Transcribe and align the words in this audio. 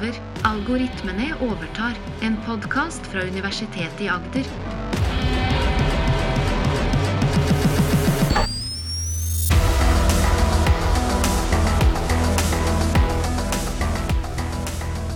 over. 0.00 0.14
Algoritmene 0.42 1.34
overtar. 1.40 1.92
En 2.20 2.36
podkast 2.46 3.06
fra 3.06 3.22
Universitetet 3.22 4.00
i 4.00 4.08
Agder. 4.08 4.44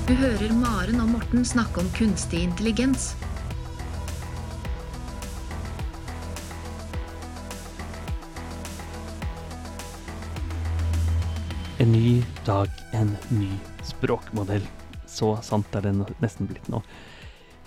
Du 0.07 0.15
hører 0.15 0.53
Maren 0.53 1.01
og 1.01 1.09
Morten 1.09 1.45
snakke 1.45 1.81
om 1.81 1.89
kunstig 1.97 2.43
intelligens. 2.43 3.15
Ny 13.39 13.51
språkmodell. 13.87 14.65
Så 15.11 15.35
sant 15.47 15.75
er 15.77 15.87
det 15.87 15.95
nesten 16.23 16.49
blitt 16.51 16.69
nå. 16.73 16.81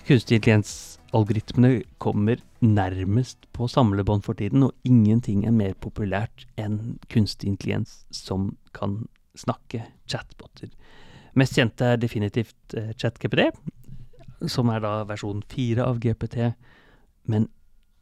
Kunstig 0.08 0.40
intelligens-algoritmene 0.40 1.82
kommer 2.00 2.40
nærmest 2.64 3.44
på 3.54 3.68
samlebånd 3.68 4.24
for 4.24 4.40
tiden, 4.40 4.64
og 4.64 4.74
ingenting 4.88 5.44
er 5.46 5.56
mer 5.56 5.74
populært 5.84 6.46
enn 6.60 6.98
kunstig 7.12 7.52
intelligens 7.52 8.06
som 8.16 8.54
kan 8.78 9.02
snakke 9.38 9.84
chatboter. 10.10 10.72
Mest 11.38 11.58
kjente 11.60 11.92
er 11.94 12.00
definitivt 12.02 12.74
eh, 12.74 12.94
ChatGPT, 12.98 13.52
som 14.50 14.72
er 14.74 14.82
da 14.82 15.02
versjon 15.10 15.44
4 15.52 15.84
av 15.86 16.00
GPT. 16.02 16.54
Men 17.30 17.50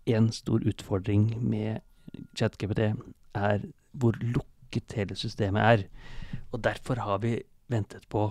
en 0.06 0.30
stor 0.31 0.64
utfordring 0.64 1.31
med 1.42 1.81
ChatGPT 2.38 2.94
er 3.36 3.66
hvor 3.97 4.16
lukket 4.22 4.95
hele 4.95 5.18
systemet 5.20 5.66
er. 5.66 5.84
Og 6.53 6.62
derfor 6.64 7.02
har 7.02 7.20
vi 7.25 7.40
ventet 7.72 8.08
på 8.12 8.28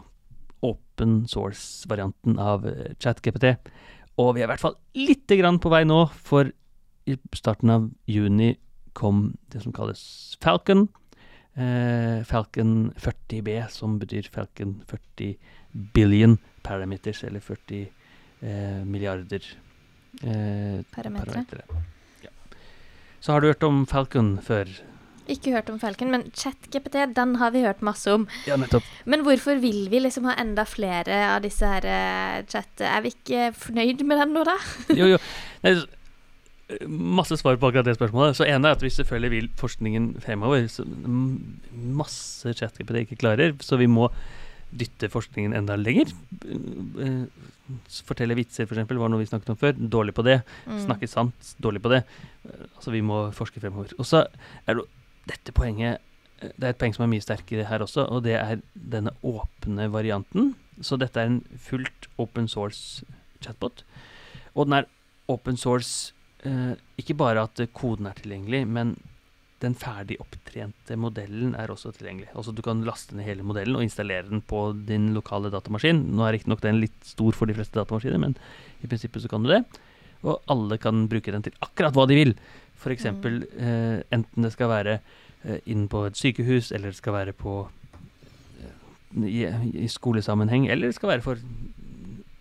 open 0.64 1.24
source-varianten 1.28 2.38
av 2.40 2.66
eh, 2.68 2.92
ChatGPT. 2.98 3.56
Og 4.20 4.34
vi 4.36 4.42
er 4.42 4.48
i 4.48 4.52
hvert 4.52 4.62
fall 4.62 4.76
lite 4.98 5.38
grann 5.40 5.58
på 5.62 5.72
vei 5.72 5.82
nå, 5.88 6.04
for 6.14 6.50
i 7.04 7.16
starten 7.36 7.72
av 7.74 7.88
juni 8.08 8.54
kom 8.96 9.32
det 9.52 9.64
som 9.64 9.74
kalles 9.74 10.04
Falcon. 10.42 10.86
Eh, 11.54 12.22
Falcon 12.26 12.92
40B, 12.98 13.58
som 13.70 13.98
betyr 13.98 14.30
Falcon 14.32 14.80
40 14.88 15.34
billion 15.94 16.38
parameters, 16.62 17.24
eller 17.26 17.40
40 17.40 17.82
eh, 18.40 18.80
milliarder 18.86 19.42
eh, 20.22 20.80
parametere. 20.94 21.66
Ja. 22.22 22.30
Så 23.20 23.32
har 23.32 23.40
du 23.40 23.50
hørt 23.50 23.62
om 23.66 23.84
Falcon 23.86 24.38
før? 24.42 24.70
Ikke 25.30 25.54
hørt 25.54 25.70
om 25.72 25.80
Falcon, 25.80 26.10
men 26.12 26.26
ChatGPT 26.36 26.98
den 27.16 27.36
har 27.40 27.54
vi 27.54 27.64
hørt 27.64 27.82
masse 27.86 28.12
om. 28.12 28.26
Ja, 28.48 28.58
nettopp. 28.60 28.84
Men 29.08 29.24
hvorfor 29.24 29.56
vil 29.62 29.86
vi 29.92 30.02
liksom 30.02 30.28
ha 30.28 30.36
enda 30.40 30.66
flere 30.68 31.22
av 31.32 31.44
disse 31.46 31.68
her 31.68 31.86
uh, 31.88 32.44
chat... 32.50 32.68
Er 32.84 33.04
vi 33.04 33.14
ikke 33.14 33.50
fornøyd 33.56 34.04
med 34.04 34.20
den 34.20 34.34
nå, 34.36 34.44
da? 34.48 34.58
Jo, 35.00 35.14
jo. 35.14 35.20
Nei, 35.64 35.78
masse 36.88 37.36
svar 37.40 37.56
på 37.60 37.68
akkurat 37.68 37.88
det 37.88 37.96
spørsmålet. 37.96 38.36
Så 38.36 38.46
ene 38.48 38.68
er 38.68 38.76
at 38.76 38.84
vi 38.84 38.92
selvfølgelig 38.92 39.32
vil 39.32 39.50
forskningen 39.60 40.14
fremover. 40.24 40.66
Så 40.68 40.84
masse 41.72 42.54
ChatGPT 42.56 43.04
ikke 43.04 43.20
klarer, 43.20 43.56
så 43.64 43.80
vi 43.80 43.88
må 43.90 44.10
dytte 44.74 45.10
forskningen 45.12 45.54
enda 45.54 45.76
lenger. 45.78 46.10
Eh, 46.44 47.24
Fortelle 48.04 48.36
vitser, 48.36 48.66
f.eks., 48.66 48.90
var 48.90 49.12
noe 49.12 49.22
vi 49.22 49.28
snakket 49.28 49.54
om 49.54 49.60
før. 49.60 49.76
Dårlig 49.76 50.16
på 50.16 50.24
det. 50.26 50.40
Mm. 50.66 50.80
Snakke 50.84 51.08
sant, 51.08 51.54
dårlig 51.62 51.80
på 51.84 51.92
det. 51.92 52.02
Altså, 52.74 52.92
vi 52.92 53.00
må 53.04 53.22
forske 53.36 53.62
fremover. 53.62 53.94
Og 53.96 54.08
så 54.08 54.26
er 54.66 54.80
det 54.80 54.84
dette 55.30 55.54
poenget 55.56 56.00
eh, 56.40 56.50
Det 56.56 56.66
er 56.66 56.74
et 56.74 56.80
poeng 56.80 56.94
som 56.96 57.06
er 57.06 57.12
mye 57.14 57.24
sterkere 57.24 57.68
her 57.68 57.84
også, 57.84 58.06
og 58.08 58.24
det 58.26 58.36
er 58.38 58.60
denne 58.74 59.14
åpne 59.24 59.88
varianten. 59.92 60.54
Så 60.82 60.98
dette 61.00 61.20
er 61.20 61.30
en 61.30 61.42
fullt 61.60 62.08
open 62.18 62.48
source 62.50 63.06
chatbot. 63.44 63.84
Og 64.54 64.68
den 64.68 64.80
er 64.80 64.90
open 65.30 65.56
source 65.60 66.12
eh, 66.44 66.74
ikke 67.00 67.16
bare 67.18 67.46
at 67.48 67.64
koden 67.76 68.08
er 68.10 68.16
tilgjengelig, 68.18 68.64
men 68.68 68.96
den 69.64 69.76
ferdig 69.78 70.18
opptrente 70.20 70.96
modellen 71.00 71.54
er 71.56 71.70
også 71.72 71.92
tilgjengelig. 71.94 72.28
Altså 72.34 72.52
Du 72.52 72.60
kan 72.64 72.82
laste 72.84 73.16
ned 73.16 73.26
hele 73.28 73.46
modellen 73.46 73.78
og 73.78 73.84
installere 73.86 74.26
den 74.28 74.42
på 74.44 74.66
din 74.88 75.12
lokale 75.16 75.52
datamaskin. 75.52 76.02
Nå 76.12 76.26
er 76.26 76.36
riktignok 76.36 76.62
den 76.64 76.82
litt 76.82 76.98
stor 77.06 77.36
for 77.36 77.48
de 77.48 77.56
fleste 77.56 77.78
datamaskiner, 77.78 78.20
men 78.20 78.36
i 78.82 78.90
prinsippet 78.90 79.24
så 79.24 79.30
kan 79.30 79.44
du 79.44 79.52
det. 79.52 79.62
Og 80.24 80.40
alle 80.52 80.78
kan 80.80 81.06
bruke 81.08 81.32
den 81.32 81.44
til 81.44 81.56
akkurat 81.64 81.96
hva 81.96 82.06
de 82.08 82.18
vil. 82.18 82.36
F.eks. 82.84 83.06
Mm. 83.10 83.44
Eh, 83.56 84.02
enten 84.14 84.44
det 84.46 84.52
skal 84.52 84.68
være 84.70 84.98
eh, 85.00 85.60
inn 85.72 85.86
på 85.88 86.04
et 86.08 86.20
sykehus, 86.20 86.70
eller 86.72 86.92
det 86.92 87.00
skal 87.00 87.16
være 87.16 87.32
på 87.36 87.62
eh, 88.60 89.24
i, 89.24 89.40
i 89.84 89.88
skolesammenheng, 89.88 90.68
eller 90.68 90.92
det 90.92 90.98
skal 90.98 91.14
være 91.14 91.24
for 91.24 91.40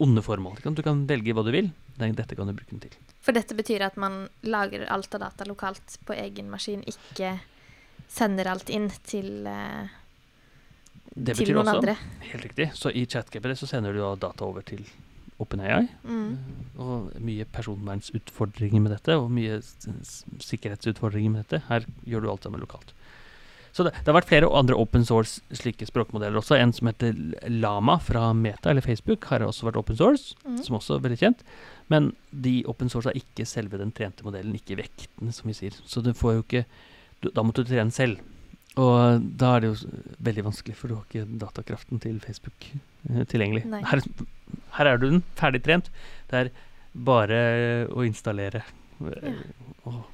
onde 0.04 0.22
formål. 0.26 0.60
Du 0.76 0.84
kan 0.84 1.06
velge 1.08 1.34
hva 1.36 1.46
du 1.46 1.52
vil. 1.56 1.72
Dette 1.98 2.36
kan 2.36 2.50
du 2.50 2.56
bruke 2.58 2.74
den 2.74 2.82
til. 2.84 2.96
For 3.24 3.36
dette 3.36 3.56
betyr 3.56 3.86
at 3.86 3.98
man 4.02 4.26
lager 4.44 4.84
alt 4.92 5.14
av 5.16 5.22
data 5.28 5.46
lokalt 5.48 6.00
på 6.08 6.16
egen 6.18 6.50
maskin, 6.52 6.82
ikke 6.90 7.38
sender 8.12 8.50
alt 8.52 8.70
inn 8.74 8.90
til, 9.06 9.46
eh, 9.48 9.88
Det 11.14 11.36
til 11.38 11.46
betyr 11.46 11.62
også, 11.62 11.78
andre. 11.78 11.96
helt 12.32 12.44
riktig, 12.44 12.72
så 12.74 12.92
i 12.92 13.06
ChatGPT 13.06 13.58
så 13.58 13.68
sender 13.70 13.94
du 13.94 14.00
da 14.00 14.16
data 14.28 14.46
over 14.46 14.62
til 14.62 14.84
OpenAI. 15.44 15.84
Mm. 16.08 16.34
Og 16.82 17.12
mye 17.22 17.46
personvernsutfordringer 17.54 18.82
med 18.82 18.96
dette, 18.96 19.16
og 19.20 19.30
mye 19.32 19.60
sikkerhetsutfordringer 20.44 21.32
med 21.34 21.44
dette. 21.46 21.64
Her 21.70 21.86
gjør 22.08 22.24
du 22.26 22.32
alt 22.34 22.48
sammen 22.48 22.64
lokalt. 22.64 22.94
Så 23.74 23.82
det, 23.88 23.94
det 24.06 24.12
har 24.12 24.20
vært 24.20 24.30
flere 24.30 24.50
andre 24.54 24.76
open 24.78 25.02
source 25.08 25.42
slike 25.58 25.88
språkmodeller 25.90 26.38
også. 26.38 26.60
En 26.62 26.74
som 26.78 26.92
heter 26.92 27.16
Lama 27.50 27.96
fra 28.06 28.28
Meta 28.38 28.70
eller 28.70 28.86
Facebook, 28.86 29.26
har 29.32 29.42
også 29.42 29.66
vært 29.66 29.80
open 29.82 29.98
source, 29.98 30.36
Mm. 30.46 30.60
som 30.62 30.76
også 30.78 30.98
er 31.00 31.06
veldig 31.08 31.18
kjent. 31.24 31.42
Men 31.90 32.12
de 32.30 32.60
open 32.70 32.90
source 32.94 33.10
er 33.10 33.18
ikke 33.18 33.48
selve 33.50 33.80
den 33.82 33.92
trente 33.92 34.22
modellen, 34.24 34.54
ikke 34.54 34.78
vekten, 34.78 35.32
som 35.34 35.50
vi 35.50 35.56
sier. 35.58 35.74
Så 35.90 36.04
du 36.06 36.12
får 36.14 36.36
jo 36.38 36.44
ikke 36.46 36.66
du, 37.24 37.30
Da 37.34 37.42
måtte 37.42 37.64
du 37.64 37.72
trene 37.72 37.92
selv. 37.96 38.20
Og 38.82 39.26
da 39.38 39.52
er 39.56 39.64
det 39.64 39.70
jo 39.74 39.90
veldig 40.26 40.46
vanskelig, 40.48 40.76
for 40.80 40.90
du 40.90 40.96
har 40.98 41.04
ikke 41.06 41.28
datakraften 41.44 42.00
til 42.02 42.16
Facebook 42.24 42.66
eh, 42.74 43.24
tilgjengelig. 43.30 43.68
Her, 43.86 44.02
her 44.80 44.90
er 44.90 44.98
du 45.02 45.06
den, 45.12 45.24
ferdig 45.38 45.62
trent. 45.66 45.92
Det 46.32 46.40
er 46.40 46.50
bare 46.94 47.38
å 47.94 48.06
installere. 48.08 48.64
Ja. 49.04 49.34
og- 49.90 50.10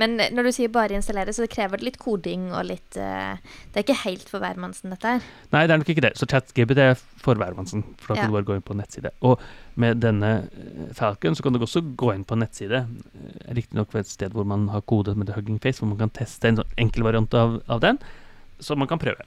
Men 0.00 0.16
når 0.34 0.48
du 0.48 0.52
sier 0.56 0.68
bare 0.74 0.96
installere, 0.96 1.32
så 1.34 1.44
det 1.44 1.50
krever 1.54 1.82
litt 1.84 1.98
koding 2.02 2.48
og 2.52 2.64
litt 2.68 2.96
uh, 2.98 3.36
Det 3.72 3.80
er 3.80 3.84
ikke 3.86 3.96
helt 4.04 4.28
for 4.30 4.42
hvermannsen, 4.42 4.90
dette 4.94 5.14
her. 5.16 5.26
Nei, 5.54 5.64
det 5.66 5.74
er 5.74 5.82
nok 5.82 5.92
ikke 5.94 6.04
det. 6.06 6.12
Så 6.18 6.26
ChatGPT 6.30 6.82
er 6.82 6.94
for 6.98 7.38
hvermannsen. 7.40 7.84
For 7.98 8.14
da 8.14 8.20
kan 8.20 8.24
Ja. 8.24 8.30
du 8.32 8.36
bare 8.38 8.48
gå 8.50 8.56
inn 8.58 8.66
på 8.66 8.76
nettside. 8.78 9.10
Og 9.22 9.40
med 9.80 10.00
denne 10.02 10.32
eh, 10.48 10.92
Falcon 10.94 11.34
så 11.34 11.42
kan 11.42 11.52
du 11.54 11.60
også 11.64 11.82
gå 11.96 12.12
inn 12.14 12.24
på 12.24 12.38
nettside. 12.38 12.84
eh, 12.86 13.54
Riktignok 13.54 13.94
ved 13.94 14.04
et 14.04 14.12
sted 14.12 14.32
hvor 14.36 14.44
man 14.46 14.68
har 14.68 14.82
kode 14.82 15.14
med 15.14 15.32
Hugging 15.34 15.60
Face, 15.62 15.80
hvor 15.80 15.88
man 15.88 15.98
kan 15.98 16.10
teste 16.10 16.48
en 16.48 16.56
sånn 16.62 16.74
enkel 16.78 17.02
variant 17.06 17.34
av, 17.34 17.60
av 17.68 17.80
den. 17.80 17.98
Så 18.60 18.76
man 18.76 18.88
kan 18.88 18.98
prøve. 18.98 19.24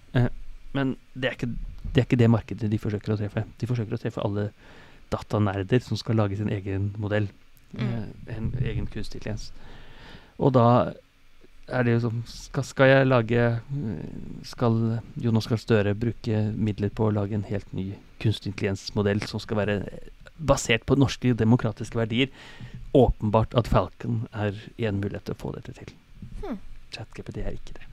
Men 0.74 0.96
det 1.16 1.29
er, 1.29 1.35
ikke, 1.38 1.50
det 1.94 2.02
er 2.02 2.06
ikke 2.06 2.19
det 2.19 2.29
markedet 2.29 2.69
de 2.72 2.78
forsøker 2.79 3.14
å 3.16 3.18
treffe. 3.18 3.44
De 3.59 3.68
forsøker 3.69 3.96
å 3.96 4.00
treffe 4.02 4.24
alle 4.24 4.50
datanerder 5.12 5.79
som 5.84 5.97
skal 5.97 6.16
lage 6.19 6.38
sin 6.38 6.50
egen 6.52 6.94
modell. 7.00 7.29
Mm. 7.74 8.14
En 8.31 8.53
egen 8.64 8.88
kunstig 8.88 9.19
intelligens. 9.22 9.52
Og 10.37 10.53
da 10.55 10.67
er 11.67 11.83
det 11.83 11.97
jo 11.97 12.03
som 12.05 12.19
skal, 12.31 12.63
skal 12.63 12.91
jeg 12.91 13.07
lage 13.09 13.41
Skal 14.47 14.77
Jonas 15.19 15.49
Gahr 15.51 15.59
Støre 15.59 15.95
bruke 15.99 16.43
midler 16.55 16.93
på 16.95 17.09
å 17.09 17.15
lage 17.15 17.35
en 17.35 17.47
helt 17.49 17.67
ny 17.75 17.89
kunstig 18.23 18.53
intelligensmodell 18.53 19.25
som 19.27 19.43
skal 19.43 19.59
være 19.61 19.77
basert 20.37 20.85
på 20.87 20.95
norske 20.99 21.34
demokratiske 21.37 21.99
verdier? 21.99 22.31
Åpenbart 22.95 23.57
at 23.57 23.67
Falcon 23.67 24.25
er 24.31 24.55
en 24.78 25.03
mulighet 25.03 25.28
til 25.28 25.35
å 25.35 25.41
få 25.41 25.53
dette 25.57 25.75
til. 25.75 25.93
Hmm. 26.40 26.61
ChatGPT 26.95 27.43
er 27.43 27.57
ikke 27.57 27.78
det. 27.78 27.87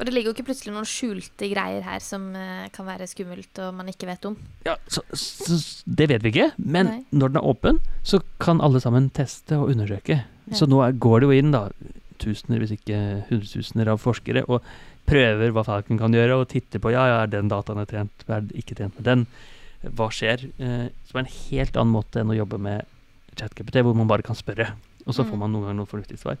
Og 0.00 0.06
det 0.08 0.14
ligger 0.16 0.32
jo 0.32 0.34
ikke 0.34 0.48
plutselig 0.48 0.72
noen 0.74 0.88
skjulte 0.88 1.46
greier 1.52 1.84
her 1.86 2.00
som 2.02 2.24
uh, 2.34 2.64
kan 2.74 2.88
være 2.88 3.06
skummelt 3.06 3.58
og 3.62 3.74
man 3.76 3.90
ikke 3.92 4.08
vet 4.08 4.24
om. 4.26 4.34
Ja, 4.66 4.74
så, 4.90 5.04
så, 5.14 5.58
Det 5.84 6.08
vet 6.10 6.24
vi 6.24 6.32
ikke, 6.32 6.48
men 6.58 6.88
Nei. 6.88 7.00
når 7.12 7.34
den 7.34 7.38
er 7.42 7.50
åpen, 7.52 7.78
så 8.02 8.18
kan 8.42 8.62
alle 8.64 8.80
sammen 8.82 9.12
teste 9.14 9.60
og 9.60 9.70
undersøke. 9.70 10.22
Så 10.52 10.66
nå 10.68 10.80
går 11.00 11.20
det 11.20 11.28
jo 11.28 11.36
inn 11.38 11.52
da 11.54 11.68
tusener, 12.22 12.60
hvis 12.62 12.74
ikke 12.76 12.98
hundretusener 13.30 13.88
av 13.92 13.98
forskere 14.02 14.44
og 14.48 14.62
prøver 15.08 15.50
hva 15.50 15.64
Falcon 15.66 15.98
kan 15.98 16.12
gjøre, 16.14 16.36
og 16.38 16.48
titter 16.52 16.78
på 16.78 16.92
ja, 16.94 17.06
ja, 17.10 17.16
er 17.24 17.32
den 17.32 17.48
dataen 17.50 17.80
er 17.82 17.88
trent, 17.90 18.24
er 18.28 18.44
ikke 18.54 18.76
trent 18.78 18.94
med 19.00 19.04
den, 19.08 19.24
hva 19.98 20.06
skjer? 20.14 20.44
Eh, 20.62 20.84
som 21.08 21.18
er 21.18 21.24
en 21.24 21.32
helt 21.50 21.76
annen 21.80 21.94
måte 21.96 22.20
enn 22.22 22.30
å 22.30 22.36
jobbe 22.38 22.60
med 22.62 22.86
ChatGPT, 23.34 23.80
hvor 23.82 23.96
man 23.98 24.06
bare 24.10 24.22
kan 24.22 24.38
spørre, 24.38 24.68
og 25.06 25.14
så 25.16 25.24
Mm. 25.24 25.30
får 25.32 25.38
man 25.40 25.52
noen 25.52 25.64
ganger 25.66 25.78
noen 25.80 25.90
fornuftige 25.90 26.20
svar. 26.22 26.38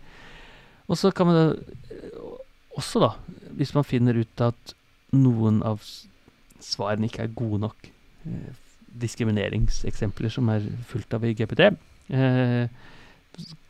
Og 0.88 0.96
så 1.00 1.10
kan 1.14 1.26
man 1.26 1.34
da, 1.34 1.56
eh, 1.90 2.20
også, 2.78 3.00
da, 3.00 3.10
hvis 3.56 3.74
man 3.74 3.84
finner 3.84 4.14
ut 4.20 4.40
at 4.40 4.74
noen 5.12 5.62
av 5.66 5.80
svarene 6.62 7.08
ikke 7.10 7.24
er 7.24 7.34
gode 7.34 7.58
nok, 7.60 7.88
eh, 8.26 8.52
diskrimineringseksempler 9.02 10.30
som 10.30 10.48
er 10.52 10.60
fullt 10.86 11.14
av 11.14 11.24
i 11.24 11.34
GPT, 11.34 11.72
eh, 12.10 12.68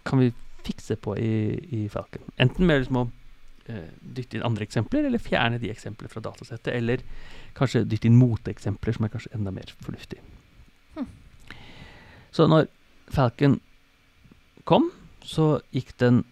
kan 0.06 0.22
vi 0.22 0.32
fikse 0.66 0.96
på 1.02 1.16
i, 1.18 1.58
i 1.74 1.88
Falcon. 1.90 2.24
Enten 2.42 2.66
med 2.66 2.82
liksom 2.82 3.00
å 3.00 3.04
eh, 3.66 3.90
dytte 4.00 4.38
inn 4.38 4.46
andre 4.46 4.66
eksempler, 4.66 5.06
eller 5.08 5.22
fjerne 5.22 5.60
de 5.62 5.70
eksemplene 5.72 6.12
fra 6.12 6.22
datasettet. 6.24 6.72
Eller 6.74 7.02
kanskje 7.58 7.84
dytte 7.88 8.10
inn 8.10 8.18
moteeksempler, 8.20 8.96
som 8.96 9.06
er 9.06 9.14
kanskje 9.14 9.34
enda 9.38 9.54
mer 9.54 9.72
fornuftig. 9.82 10.20
Hm. 10.96 11.08
Så 12.34 12.46
når 12.50 12.68
Falcon 13.12 13.58
kom, 14.68 14.90
så 15.22 15.56
gikk 15.74 15.96
den 16.02 16.22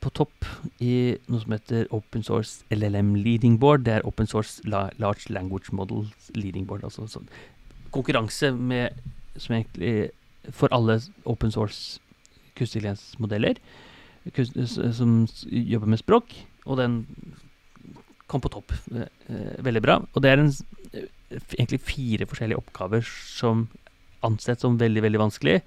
på 0.00 0.12
topp 0.16 0.46
i 0.80 1.16
noe 1.28 1.42
som 1.42 1.52
heter 1.52 1.88
Open 1.92 2.22
Source 2.24 2.64
LLM 2.72 3.14
Leading 3.20 3.58
Board. 3.60 3.84
Det 3.84 3.98
er 3.98 4.06
Open 4.08 4.28
Source 4.28 4.64
La 4.64 4.88
Large 5.00 5.28
Language 5.32 5.74
Models 5.76 6.30
Leading 6.36 6.64
Board. 6.68 6.86
Altså 6.88 7.04
sånn 7.10 7.28
konkurranse 7.90 8.52
med, 8.54 8.96
som 9.36 9.56
egentlig 9.56 10.10
for 10.56 10.72
alle 10.72 11.00
open 11.24 11.50
source 11.52 12.00
kunstig 12.58 12.82
intelligens-modeller 12.82 13.60
som 14.92 15.26
jobber 15.48 15.86
med 15.88 15.98
språk, 15.98 16.34
og 16.66 16.76
den 16.80 17.00
kom 18.30 18.40
på 18.40 18.52
topp. 18.52 18.72
eh, 18.94 19.08
eh, 19.28 19.64
veldig 19.64 19.82
bra. 19.82 19.98
Og 20.14 20.22
det 20.22 20.30
er 20.30 20.38
en, 20.38 20.52
eh, 20.92 21.38
egentlig 21.58 21.80
fire 21.80 22.26
forskjellige 22.26 22.58
oppgaver 22.58 23.02
som 23.02 23.68
ansett 24.22 24.60
som 24.60 24.78
veldig, 24.78 25.02
veldig 25.02 25.18
vanskelig, 25.18 25.62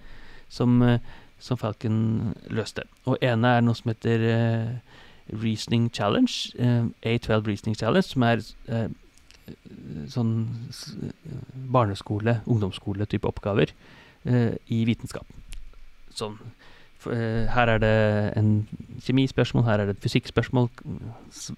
som, 0.49 0.99
som 1.39 1.57
Falcon 1.57 2.35
løste. 2.49 2.83
Og 3.05 3.17
ene 3.21 3.57
er 3.57 3.61
noe 3.61 3.73
som 3.73 3.89
heter 3.89 4.79
Reasoning 5.33 5.89
Challenge, 5.91 6.53
eh, 6.59 6.85
A12 7.03 7.47
Reasoning 7.47 7.75
Challenge, 7.75 8.03
som 8.03 8.23
er 8.23 8.43
sånn 10.07 10.69
barneskole, 11.73 12.41
ungdomsskole-type 12.47 13.27
oppgaver 13.27 13.73
i 14.23 14.85
vitenskap. 14.87 15.25
Sånn 16.17 16.37
eh, 17.11 17.49
Her 17.51 17.73
er 17.75 17.81
det 17.83 17.93
en 18.39 18.51
kjemispørsmål, 19.03 19.65
her 19.67 19.83
er 19.83 19.91
det 19.91 19.97
et 19.97 20.05
fysikkspørsmål. 20.05 20.69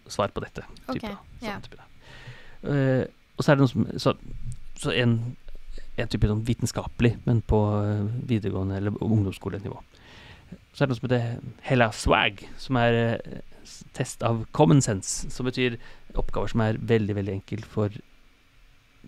Svar 0.08 0.34
på 0.34 0.44
dette. 0.46 0.66
Ok, 0.88 1.00
Type, 1.00 1.14
da. 1.14 1.18
ja. 1.46 1.58
Sånn 1.60 1.82
da. 1.82 1.90
Eh, 2.74 3.04
og 3.36 3.44
så 3.44 3.52
er 3.52 3.58
det 3.58 3.66
noe 3.66 3.74
som 3.74 3.90
Så, 4.02 4.16
så 4.82 4.94
en, 4.96 5.18
en 6.00 6.12
type 6.12 6.30
sånn 6.32 6.46
vitenskapelig, 6.48 7.16
men 7.28 7.44
på 7.46 7.62
eh, 7.82 8.08
videregående 8.32 8.80
eller 8.80 8.98
ungdomsskolenivå. 9.04 9.82
Så 10.76 10.84
er 10.84 10.88
det 10.88 10.94
noe 10.94 11.00
som 11.00 11.10
heter 11.10 11.60
Hella 11.66 11.92
Swag, 11.96 12.42
som 12.62 12.78
er 12.80 13.20
test 13.96 14.24
av 14.24 14.44
common 14.56 14.82
sense, 14.84 15.30
som 15.34 15.48
betyr 15.48 15.78
oppgaver 16.20 16.52
som 16.52 16.64
er 16.66 16.80
veldig, 16.80 17.16
veldig 17.18 17.34
enkelt 17.40 17.66
for 17.70 17.96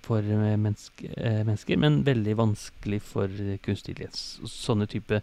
for 0.05 0.23
eh, 0.23 0.57
menneske, 0.57 1.11
eh, 1.17 1.43
mennesker, 1.43 1.79
men 1.81 2.01
veldig 2.07 2.37
vanskelig 2.39 3.01
for 3.05 3.31
eh, 3.31 3.57
kunstig 3.63 3.95
intelligens. 3.95 4.39
Sånne 4.51 4.87
type 4.89 5.21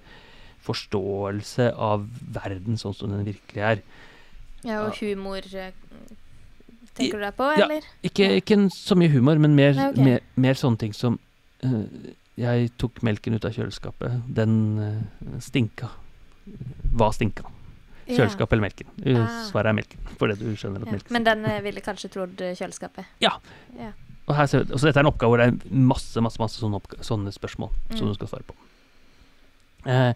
forståelse 0.64 1.70
av 1.76 2.06
verden 2.34 2.78
sånn 2.80 2.96
som 2.96 3.12
den 3.12 3.26
virkelig 3.26 3.62
er. 3.62 3.82
Ja, 4.64 4.80
og 4.86 4.96
humor 5.02 5.44
eh, 5.44 5.74
tenker 6.96 7.20
du 7.20 7.24
deg 7.26 7.34
på, 7.36 7.48
eller? 7.52 7.84
Ja. 7.84 8.08
ikke 8.08 8.30
ikke, 8.40 8.60
så 8.72 8.96
mye 8.96 9.12
humor, 9.12 9.40
men 9.42 9.56
mer, 9.58 9.74
Nei, 9.76 9.90
okay. 9.92 10.06
mer, 10.08 10.22
mer 10.40 10.56
sånne 10.58 10.80
ting 10.80 10.94
som 10.96 11.18
uh, 11.64 11.82
Jeg 12.40 12.70
tok 12.80 13.02
melken 13.06 13.36
ut 13.36 13.44
av 13.46 13.52
kjøleskapet. 13.54 14.24
Den 14.34 14.54
uh, 14.80 15.36
stinka. 15.44 15.90
Hva 16.96 17.12
stinka? 17.14 17.44
Kjøleskapet 18.08 18.56
eller 18.56 18.66
melken? 18.66 18.88
Ah. 19.16 19.36
Svaret 19.48 19.70
er 19.70 19.76
melken, 19.78 20.08
fordi 20.20 20.34
du 20.40 20.48
skjønner 20.58 20.82
at 20.82 20.88
Ja. 20.90 20.96
melk 20.96 21.12
Men 21.14 21.28
den 21.28 21.46
ville 21.64 21.80
kanskje 21.84 22.10
trodd 22.12 22.40
kjøleskapet. 22.40 23.06
Ja. 23.22 23.36
ja. 23.78 23.92
Og 24.28 24.34
her 24.38 24.46
ser, 24.48 24.64
vi- 24.64 24.78
så 24.78 24.86
dette 24.88 24.96
er 25.00 25.04
en 25.04 25.10
oppgave 25.12 25.30
hvor 25.34 25.38
det 25.42 25.48
er 25.52 25.74
masse 25.74 26.20
masse, 26.24 26.38
masse 26.40 26.60
sånne, 26.62 26.80
sånne 27.04 27.32
spørsmål 27.34 27.70
som 27.96 28.06
Mm. 28.06 28.12
du 28.12 28.14
skal 28.14 28.28
svare 28.28 28.46
på. 28.48 28.54
Eh, 29.86 30.14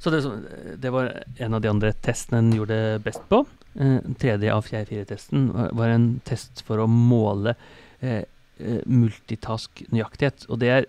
så 0.00 0.10
det, 0.10 0.80
det 0.80 0.90
var 0.92 1.10
en 1.38 1.54
av 1.54 1.60
de 1.62 1.68
andre 1.68 1.92
testene 2.02 2.38
en 2.38 2.52
gjorde 2.52 3.02
best 3.04 3.20
på. 3.28 3.46
Eh, 3.76 4.00
tredje 4.20 4.52
av 4.52 4.64
fjerde-fire-testen 4.64 5.52
var, 5.52 5.70
var 5.72 5.88
en 5.88 6.20
test 6.24 6.62
for 6.66 6.78
å 6.78 6.86
måle 6.88 7.54
eh, 8.02 8.24
eh, 8.60 8.80
multitask-nøyaktighet. 8.86 10.46
Og 10.50 10.58
det 10.62 10.68
er 10.70 10.86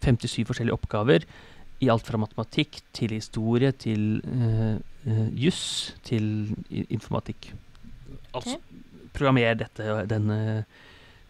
57 0.00 0.44
forskjellige 0.48 0.76
oppgaver 0.76 1.24
i 1.82 1.88
alt 1.90 2.06
fra 2.06 2.18
matematikk 2.22 2.80
til 2.94 3.08
historie 3.16 3.72
til 3.72 4.20
eh, 4.24 4.76
eh, 5.10 5.28
juss 5.34 5.92
til 6.06 6.54
informatikk. 6.70 7.52
Altså 8.32 8.56
programmer 9.12 9.54
dette, 9.60 10.06
denne 10.08 10.64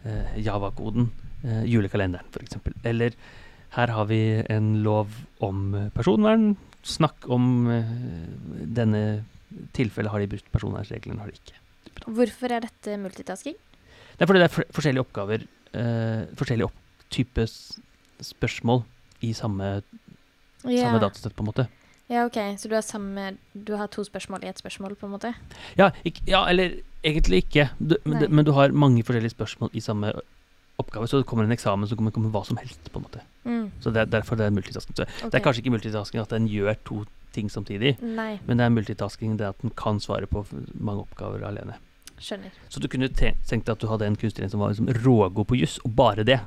eh, 0.05 0.37
Java-koden, 0.45 1.09
eh, 1.43 1.63
julekalenderen 1.69 2.29
f.eks. 2.33 2.59
Eller 2.83 3.15
her 3.73 3.93
har 3.95 4.05
vi 4.09 4.21
en 4.53 4.83
lov 4.85 5.13
om 5.43 5.73
eh, 5.75 5.89
personvern. 5.95 6.53
Snakk 6.83 7.27
om 7.31 7.69
eh, 7.71 7.93
denne 8.75 9.03
tilfellet 9.73 10.11
har 10.13 10.23
de 10.23 10.31
brutt 10.33 10.49
personvernreglene, 10.53 11.21
har 11.21 11.31
de 11.31 11.39
ikke. 11.39 11.59
Hvorfor 12.09 12.53
er 12.53 12.65
dette 12.65 12.97
multitasking? 13.01 13.55
Det 14.13 14.25
er 14.25 14.29
fordi 14.29 14.41
det 14.43 14.49
er 14.49 14.73
forskjellige 14.75 15.05
oppgaver, 15.05 15.45
eh, 15.73 16.25
forskjellige 16.37 16.69
opp, 16.69 17.05
type 17.13 17.45
spørsmål 18.23 18.83
i 19.25 19.31
samme, 19.37 19.75
samme 20.63 20.99
datasett, 21.01 21.33
på 21.35 21.45
en 21.45 21.49
måte. 21.49 21.67
Ja, 22.13 22.25
OK. 22.29 22.37
Så 22.61 22.69
du 22.69 22.75
har, 22.77 22.83
samme, 22.85 23.31
du 23.57 23.73
har 23.79 23.87
to 23.93 24.03
spørsmål 24.05 24.43
i 24.45 24.49
ett 24.51 24.61
spørsmål, 24.61 24.93
på 24.99 25.07
en 25.09 25.15
måte? 25.15 25.33
Ja, 25.79 25.89
ikk- 26.05 26.21
ja 26.29 26.43
eller 26.51 26.75
egentlig 27.03 27.43
ikke. 27.47 27.69
Du, 27.79 27.95
men, 28.05 28.19
det- 28.21 28.29
men 28.31 28.45
du 28.45 28.51
har 28.53 28.69
mange 28.71 29.01
forskjellige 29.03 29.33
spørsmål 29.33 29.73
i 29.73 29.81
samme 29.81 30.13
oppgave, 30.79 31.07
så 31.07 31.19
det 31.21 31.25
kommer 31.29 31.45
en 31.45 31.51
eksamen 31.53 31.87
som 31.87 31.97
kommer, 31.97 32.11
kommer 32.11 32.29
hva 32.33 32.43
som 32.45 32.57
helst, 32.57 32.79
på 32.91 32.99
en 32.99 33.05
måte. 33.05 33.21
Mm. 33.45 33.71
Så 33.81 33.91
det 33.93 34.01
er 34.01 34.05
derfor 34.19 34.35
det 34.39 34.45
er 34.47 34.53
multitasking. 34.55 34.95
Så 34.97 35.05
Det 35.29 35.35
er 35.39 35.43
kanskje 35.45 35.61
ikke 35.63 35.73
multitasking 35.75 36.21
at 36.21 36.29
den 36.29 36.47
gjør 36.49 36.75
to 36.85 37.03
ting 37.33 37.49
samtidig, 37.49 37.95
Nei, 38.01 38.39
men 38.45 38.57
det 38.57 38.65
er 38.65 38.69
multitasking 38.73 39.37
det 39.37 39.47
at 39.47 39.61
den 39.61 39.71
kan 39.77 39.99
svare 39.99 40.27
på 40.29 40.45
mange 40.79 41.01
oppgaver 41.07 41.43
alene. 41.45 41.75
skjønner. 42.19 42.51
Så 42.69 42.79
du 42.79 42.87
kunne 42.87 43.09
tenkt 43.09 43.69
at 43.69 43.79
du 43.79 43.87
hadde 43.87 44.05
en 44.05 44.15
kunstner 44.15 44.49
som 44.49 44.59
var 44.61 44.69
liksom 44.71 44.87
rågod 45.03 45.47
på 45.47 45.57
juss, 45.59 45.79
og 45.83 45.95
bare 45.95 46.23
det. 46.23 46.39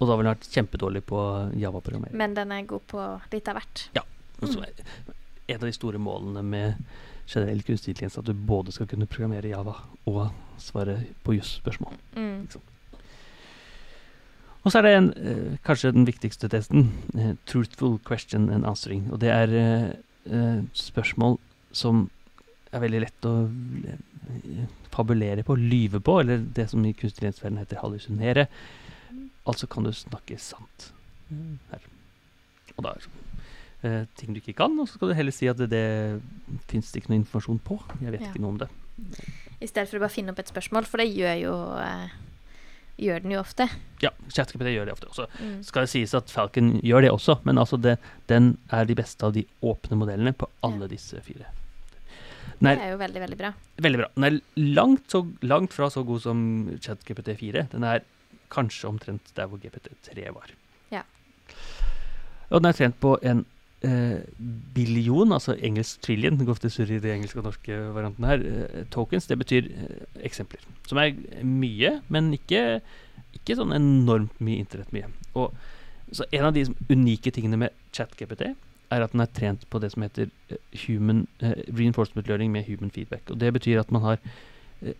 Og 0.00 0.08
da 0.08 0.16
ville 0.16 0.28
han 0.28 0.36
vært 0.36 0.50
kjempedårlig 0.52 1.02
på 1.08 1.18
Java-programmering. 1.58 2.14
Men 2.14 2.34
den 2.34 2.52
er 2.52 2.62
god 2.62 2.80
på 2.86 3.20
litt 3.32 3.48
av 3.48 3.56
hvert. 3.56 3.88
Og 3.96 4.04
En 5.44 5.58
av 5.60 5.66
de 5.66 5.72
store 5.76 5.98
målene 6.00 6.42
med 6.42 6.84
generell 7.26 7.62
kunstig 7.64 7.92
intelligens 7.92 8.18
at 8.20 8.28
du 8.28 8.34
både 8.36 8.72
skal 8.72 8.88
kunne 8.88 9.08
programmere 9.08 9.50
Java 9.52 9.74
og 10.08 10.22
svare 10.60 10.98
på 11.24 11.36
jusspørsmål. 11.38 11.96
Mm. 12.16 12.46
Og 14.64 14.72
så 14.72 14.80
er 14.80 14.82
det 14.86 14.92
en, 14.96 15.10
eh, 15.12 15.58
kanskje 15.64 15.92
den 15.92 16.06
viktigste 16.06 16.48
testen, 16.48 16.90
eh, 17.18 17.34
truthful 17.46 17.98
question 17.98 18.50
and 18.50 18.64
answering. 18.64 19.12
Og 19.12 19.20
det 19.20 19.28
er 19.28 19.48
eh, 19.52 19.92
eh, 20.32 20.62
spørsmål 20.72 21.38
som 21.72 22.10
er 22.72 22.80
veldig 22.80 23.00
lett 23.00 23.28
å 23.28 23.34
eh, 23.44 24.64
fabulere 24.90 25.44
på, 25.44 25.56
lyve 25.56 26.00
på, 26.00 26.20
eller 26.20 26.38
det 26.38 26.70
som 26.70 26.84
i 26.84 26.92
kunstig 26.92 27.24
intelligens-verdenen 27.24 27.64
heter 27.64 27.82
hallusinere. 27.82 28.46
Altså 29.46 29.66
kan 29.66 29.84
du 29.84 29.92
snakke 29.92 30.38
sant 30.38 30.92
her. 31.70 31.80
Og 32.76 32.84
da 32.84 32.90
er 32.90 32.94
det 32.94 33.33
eh, 33.84 34.04
ting 34.16 34.34
du 34.34 34.40
ikke 34.40 34.56
kan, 34.56 34.74
og 34.80 34.88
så 34.88 34.96
skal 34.98 35.10
du 35.12 35.14
heller 35.18 35.34
si 35.34 35.46
at 35.50 35.56
det, 35.60 35.68
det 35.70 36.60
fins 36.70 36.90
det 36.92 37.02
ikke 37.02 37.12
noe 37.12 37.20
informasjon 37.22 37.60
på. 37.64 37.78
Jeg 38.00 38.12
vet 38.16 38.20
Ja. 38.24 38.32
ikke 38.32 38.40
noe 38.44 38.54
om 38.54 38.58
det. 38.58 38.68
I 39.60 39.66
stedet 39.70 39.88
for 39.90 39.98
å 39.98 40.04
bare 40.04 40.14
finne 40.14 40.30
opp 40.34 40.38
et 40.42 40.50
spørsmål, 40.52 40.84
for 40.86 40.98
det 41.02 41.10
gjør 41.14 41.40
jo 41.44 41.54
eh, 41.78 42.20
Gjør 42.94 43.24
den 43.24 43.32
jo 43.34 43.40
ofte. 43.40 43.64
Ja, 44.04 44.12
ChatGPT 44.30 44.68
gjør 44.70 44.84
det 44.86 44.92
ofte. 44.94 45.08
også. 45.10 45.24
Mm. 45.42 45.64
skal 45.66 45.82
det 45.82 45.90
sies 45.90 46.12
at 46.14 46.30
Falcon 46.30 46.76
gjør 46.78 47.02
det 47.02 47.08
også, 47.10 47.40
men 47.42 47.58
altså 47.58 47.74
det, 47.82 47.96
den 48.30 48.52
er 48.70 48.84
de 48.86 48.94
beste 48.94 49.26
av 49.26 49.32
de 49.34 49.42
åpne 49.66 49.98
modellene 49.98 50.30
på 50.32 50.46
alle 50.62 50.86
disse 50.86 51.18
fire. 51.26 51.48
Den 52.60 52.68
Det 52.68 52.78
er 52.78 52.84
er 52.86 52.92
jo 52.92 52.98
veldig, 53.02 53.20
veldig 53.24 53.38
bra. 53.40 53.50
veldig 53.82 53.98
bra. 53.98 54.06
Den 54.14 54.24
er 54.28 54.38
langt, 54.78 55.10
så, 55.10 55.24
langt 55.42 55.72
fra 55.74 55.88
så 55.90 56.04
god 56.06 56.22
som 56.22 56.44
ChatGPT 56.78 57.34
4. 57.36 57.66
Den 57.72 57.82
er 57.82 58.04
kanskje 58.48 58.86
omtrent 58.86 59.34
der 59.34 59.46
hvor 59.50 59.58
GPT3 59.58 60.30
var. 60.32 60.54
Ja. 60.94 61.02
Og 62.52 62.62
den 62.62 62.68
er 62.70 62.78
trent 62.78 63.00
på 63.02 63.16
en 63.26 63.44
eh, 63.84 64.24
billion, 64.74 65.32
altså 65.36 65.54
engelsk 65.54 66.02
trillion, 66.04 66.36
det 66.38 66.46
går 66.46 66.56
ofte 66.56 66.72
surr 66.72 66.92
i 66.94 67.00
de 67.02 67.12
engelske 67.14 67.40
og 67.40 67.48
norske 67.48 67.78
variantene 67.96 68.30
her, 68.32 68.44
eh, 68.50 68.84
tokens, 68.94 69.28
det 69.30 69.38
betyr 69.40 69.70
eh, 69.70 70.04
eksempler. 70.28 70.64
Som 70.88 71.00
er 71.02 71.14
mye, 71.46 71.98
men 72.12 72.32
ikke, 72.36 72.80
ikke 73.38 73.58
sånn 73.60 73.74
enormt 73.76 74.36
mye 74.44 74.64
internett 74.64 74.94
mye. 74.94 75.10
Og 75.34 75.54
så 76.14 76.26
en 76.36 76.50
av 76.50 76.54
de 76.56 76.66
unike 76.90 77.32
tingene 77.34 77.58
med 77.64 77.76
ChatGPT 77.96 78.50
er 78.92 79.02
at 79.02 79.14
den 79.14 79.22
er 79.24 79.30
trent 79.34 79.64
på 79.72 79.80
det 79.82 79.94
som 79.94 80.04
heter 80.06 80.28
eh, 80.50 80.60
human 80.86 81.24
reinforcement 81.40 82.28
learning 82.30 82.52
med 82.54 82.68
human 82.68 82.92
feedback. 82.94 83.26
Og 83.30 83.40
det 83.40 83.54
betyr 83.56 83.80
at 83.82 83.94
man 83.94 84.04
har 84.04 84.20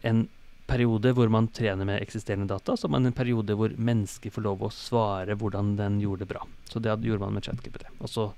en 0.06 0.24
periode 0.64 1.12
hvor 1.12 1.28
man 1.28 1.50
trener 1.52 1.84
med 1.84 2.00
eksisterende 2.00 2.48
data, 2.48 2.76
så 2.76 2.88
man 2.88 3.04
en 3.04 3.16
periode 3.16 3.56
hvor 3.58 3.74
mennesker 3.76 4.32
får 4.32 4.44
lov 4.46 4.62
å 4.64 4.72
svare 4.72 5.36
hvordan 5.36 5.74
den 5.76 5.98
gjorde 6.00 6.24
det 6.24 6.30
bra. 6.32 6.44
Så 6.70 6.80
det 6.80 6.94
gjorde 7.04 7.26
man 7.26 7.36
med 7.36 7.44
ChatGPT. 7.44 7.84
Og 8.00 8.08
så 8.08 8.30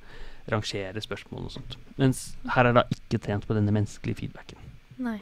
rangere 0.52 1.02
spørsmål 1.02 1.48
og 1.48 1.54
sånt. 1.56 1.78
Mens 2.00 2.28
her 2.54 2.68
er 2.68 2.76
da 2.76 2.86
ikke 2.92 3.20
trent 3.22 3.46
på 3.48 3.56
denne 3.56 3.74
menneskelige 3.74 4.22
feedbacken. 4.22 4.60
Nei. 5.02 5.18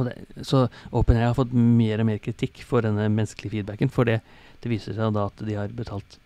Det, 0.00 0.14
så 0.46 0.68
OpenAI 0.96 1.26
har 1.26 1.36
fått 1.36 1.52
mer 1.52 2.00
og 2.00 2.06
mer 2.08 2.20
kritikk 2.22 2.62
for 2.64 2.86
denne 2.86 3.08
menneskelige 3.10 3.58
feedbacken, 3.58 3.90
for 3.92 4.08
det, 4.08 4.20
det 4.62 4.70
viser 4.72 4.96
seg 4.96 5.12
da 5.16 5.26
at 5.28 5.42
de 5.44 5.56
har 5.58 5.72
betalt 5.76 6.20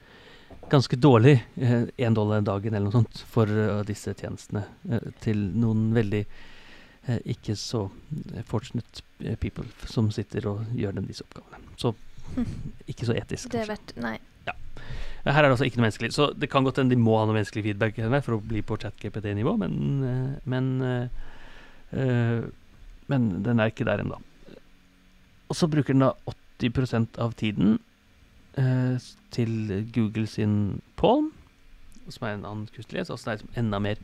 ganske 0.71 0.97
dårlig, 0.97 1.39
én 1.97 2.15
dollar 2.15 2.45
dagen 2.45 2.75
eller 2.75 2.89
noe 2.89 3.01
sånt, 3.03 3.25
for 3.29 3.51
uh, 3.51 3.83
disse 3.87 4.15
tjenestene 4.17 4.65
eh, 4.89 5.11
til 5.25 5.41
noen 5.61 5.91
veldig 5.97 6.23
eh, 6.25 7.19
ikke 7.35 7.57
så 7.59 7.87
eh, 8.35 8.45
fortunate 8.49 9.05
eh, 9.21 9.37
people 9.41 9.67
som 9.91 10.11
sitter 10.15 10.49
og 10.49 10.65
gjør 10.77 10.97
den, 11.01 11.09
disse 11.11 11.27
oppgavene. 11.27 11.61
Så 11.81 11.95
ikke 12.91 13.09
så 13.09 13.17
etisk. 13.19 13.51
Det 13.53 13.67
vet 13.69 13.93
Nei. 14.01 14.17
Her 15.25 15.41
er 15.41 15.49
det 15.49 15.55
altså 15.55 15.67
ikke 15.69 15.81
noe 15.81 15.87
menneskelig. 15.87 16.13
Så 16.13 16.27
det 16.37 16.51
kan 16.53 16.67
godt 16.67 16.81
hende 16.81 16.93
de 16.93 17.01
må 17.01 17.17
ha 17.17 17.25
noe 17.25 17.37
menneskelig 17.37 17.65
feedback 17.65 17.97
for 18.27 18.37
å 18.37 18.43
bli 18.45 18.61
på 18.67 18.77
chat-GPT-nivå, 18.81 19.57
men, 19.61 19.79
eh, 20.05 20.37
men 20.45 20.71
eh, 20.83 21.09
eh, 21.97 22.45
Men 23.07 23.43
den 23.45 23.61
er 23.61 23.69
ikke 23.69 23.85
der 23.85 24.01
ennå. 24.01 24.17
Og 25.53 25.57
så 25.57 25.69
bruker 25.69 25.93
den 25.93 26.01
da 26.01 26.15
80% 26.63 27.19
av 27.21 27.35
tiden 27.37 27.79
til 29.31 29.83
Google 29.93 30.25
sin 30.27 30.81
Palm, 30.97 31.27
som 32.09 32.25
er 32.25 32.33
en 32.33 32.47
annen 32.47 32.67
kunstig 32.73 32.95
intelligens, 32.95 33.11
altså 33.11 33.27
det 33.27 33.33
er 33.33 33.37
liksom 33.43 33.59
enda 33.61 33.81
mer 33.85 34.01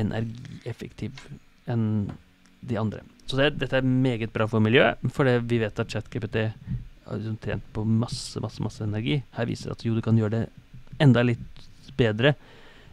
energieffektiv 0.00 1.20
enn 1.68 1.84
de 2.64 2.78
andre. 2.80 3.02
Så 3.26 3.36
det, 3.36 3.58
dette 3.60 3.76
er 3.76 3.84
meget 3.84 4.32
bra 4.32 4.46
for 4.48 4.64
miljøet, 4.64 5.04
for 5.12 5.28
vi 5.28 5.60
vet 5.60 5.84
at 5.84 5.92
ChatGPT 5.92 6.46
har 7.10 7.18
liksom 7.20 7.36
trent 7.42 7.66
på 7.74 7.84
masse, 7.84 8.40
masse, 8.42 8.62
masse 8.64 8.84
energi. 8.86 9.20
Her 9.36 9.48
viser 9.50 9.70
det 9.70 9.78
at 9.78 9.84
jo, 9.86 9.94
du 9.98 10.02
kan 10.04 10.18
gjøre 10.18 10.30
det 10.38 10.44
enda 11.02 11.22
litt 11.26 11.64
bedre 11.98 12.34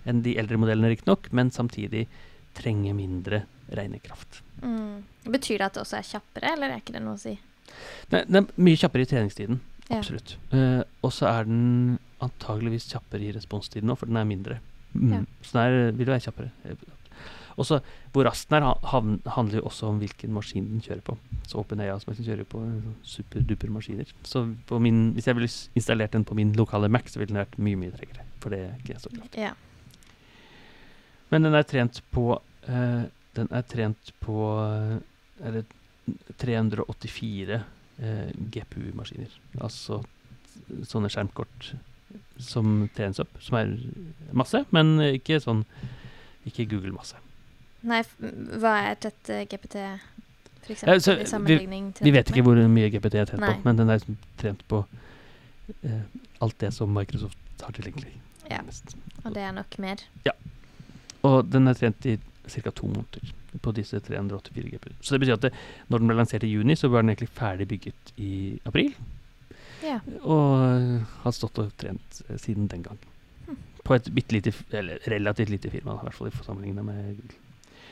enn 0.07 0.21
de 0.23 0.37
eldre 0.39 0.57
modellene, 0.59 0.89
riktignok, 0.93 1.27
men 1.35 1.51
samtidig 1.51 2.05
trenge 2.57 2.93
mindre 2.95 3.43
regnekraft. 3.75 4.41
Mm. 4.63 5.03
Betyr 5.27 5.59
det 5.59 5.65
at 5.67 5.75
det 5.77 5.83
også 5.83 5.97
er 5.99 6.07
kjappere, 6.07 6.53
eller 6.55 6.71
er 6.73 6.81
ikke 6.81 6.95
det 6.95 7.03
noe 7.03 7.17
å 7.17 7.21
si? 7.21 7.35
Nei, 8.13 8.21
det 8.25 8.39
er 8.39 8.47
mye 8.63 8.79
kjappere 8.79 9.03
i 9.03 9.09
treningstiden, 9.11 9.59
Ja. 9.89 9.99
absolutt. 9.99 10.37
Eh, 10.55 10.81
og 11.03 11.11
så 11.13 11.27
er 11.29 11.43
den 11.45 11.99
antageligvis 12.23 12.87
kjappere 12.91 13.27
i 13.27 13.33
responstiden 13.35 13.87
nå, 13.91 13.95
for 13.99 14.07
den 14.09 14.17
er 14.17 14.25
mindre. 14.27 14.59
Mm. 14.95 15.11
Ja. 15.11 15.19
Så 15.43 15.51
den 15.59 15.61
er, 15.67 15.91
vil 15.99 16.07
være 16.07 16.23
kjappere. 16.25 16.49
Og 17.57 17.65
så 17.65 17.79
Hvor 18.13 18.25
raskt 18.27 18.49
den 18.49 18.63
er, 18.63 18.73
ha- 18.91 19.31
handler 19.35 19.59
jo 19.59 19.65
også 19.69 19.87
om 19.89 19.97
hvilken 20.01 20.33
maskin 20.33 20.67
den 20.69 20.81
kjører 20.81 21.01
på. 21.05 21.17
Så 21.49 21.57
OpenAI 21.61 21.89
som 21.99 22.13
jeg 22.13 22.25
kjører 22.27 22.47
på 22.49 22.61
eh, 22.63 22.89
superduper 23.03 23.71
maskiner. 23.73 24.09
Så 24.23 24.43
på 24.69 24.79
min, 24.81 25.13
hvis 25.15 25.27
jeg 25.27 25.35
ville 25.37 25.49
installert 25.75 26.13
den 26.13 26.25
på 26.25 26.37
min 26.37 26.53
lokale 26.57 26.89
Mac, 26.89 27.09
så 27.09 27.19
ville 27.19 27.33
den 27.33 27.41
vært 27.41 27.57
mye 27.57 27.79
mye 27.81 27.93
tregere. 27.95 28.25
For 28.43 28.53
det 28.53 28.59
er 28.65 28.77
ikke 28.81 28.99
så 29.01 29.09
kraftig. 29.13 29.41
Ja. 29.41 29.53
Men 31.31 31.43
den 31.43 31.57
er 31.57 31.65
trent 31.67 32.01
på 32.15 32.29
uh, 32.37 33.03
Den 33.37 33.49
er 33.51 33.65
trent 33.69 34.13
på 34.23 34.37
eh, 34.63 34.97
er 35.45 35.57
det 35.59 35.65
384 36.41 37.57
uh, 37.99 38.29
GPU-maskiner. 38.53 39.33
Altså 39.61 39.99
sånne 40.87 41.09
skjermkort 41.11 41.73
som 42.41 42.87
trenes 42.95 43.19
opp, 43.21 43.33
som 43.43 43.57
er 43.59 43.75
masse, 44.37 44.63
men 44.73 44.97
ikke 45.11 45.39
sånn 45.43 45.65
Ikke 46.47 46.65
Google-masse. 46.71 47.19
Nei, 47.87 48.01
hva 48.61 48.73
er 48.89 49.01
tett 49.07 49.29
eh, 49.33 49.45
GPT, 49.47 49.79
for 50.67 50.73
Ja, 50.73 50.95
eksempel, 50.97 51.01
så 51.05 51.15
i 51.23 51.27
sammenligning 51.29 51.91
Vi 52.03 52.11
vet 52.11 52.31
ikke 52.31 52.43
hvor 52.43 52.59
mye 52.71 52.89
GPT 52.91 53.21
er 53.21 53.29
trent 53.29 53.43
Nei. 53.43 53.53
på, 53.55 53.63
men 53.67 53.79
den 53.79 53.91
er 53.91 54.01
liksom 54.01 54.17
trent 54.41 54.65
på 54.67 54.81
eh, 55.87 56.01
alt 56.43 56.57
det 56.59 56.73
som 56.75 56.91
Microsoft 56.93 57.63
har 57.63 57.75
tilgjengelig. 57.77 58.11
Ja. 58.51 58.59
Og 59.23 59.33
det 59.35 59.43
er 59.43 59.55
nok 59.55 59.77
mer. 59.81 60.03
Ja. 60.27 60.35
Og 61.27 61.47
den 61.51 61.67
er 61.67 61.77
trent 61.79 62.05
i 62.05 62.17
ca. 62.47 62.71
to 62.71 62.87
måneder 62.87 63.33
på 63.63 63.73
disse 63.75 63.99
384 64.03 64.69
GPU. 64.75 64.91
Så 65.01 65.15
det 65.15 65.23
betyr 65.23 65.37
at 65.37 65.47
det, 65.47 65.53
når 65.87 66.03
den 66.03 66.11
ble 66.11 66.17
lansert 66.19 66.45
i 66.45 66.51
juni, 66.51 66.75
så 66.77 66.91
var 66.91 67.03
den 67.03 67.15
egentlig 67.15 67.31
ferdig 67.39 67.67
bygget 67.71 68.13
i 68.21 68.59
april. 68.67 68.93
Ja. 69.83 69.99
Og 70.21 71.01
har 71.23 71.35
stått 71.35 71.59
og 71.63 71.73
trent 71.79 72.21
eh, 72.27 72.37
siden 72.41 72.69
den 72.71 72.85
gang. 72.85 72.99
Hm. 73.47 73.57
På 73.87 73.97
et 73.97 74.11
bitte 74.13 74.35
lite, 74.35 74.53
eller 74.75 74.99
relativt 75.07 75.49
lite 75.53 75.71
firma, 75.73 75.97
i 75.97 76.07
hvert 76.07 76.17
fall 76.19 76.31
i 76.31 76.37
sammenligning 76.43 76.85
med 76.85 77.03
Google. 77.21 77.43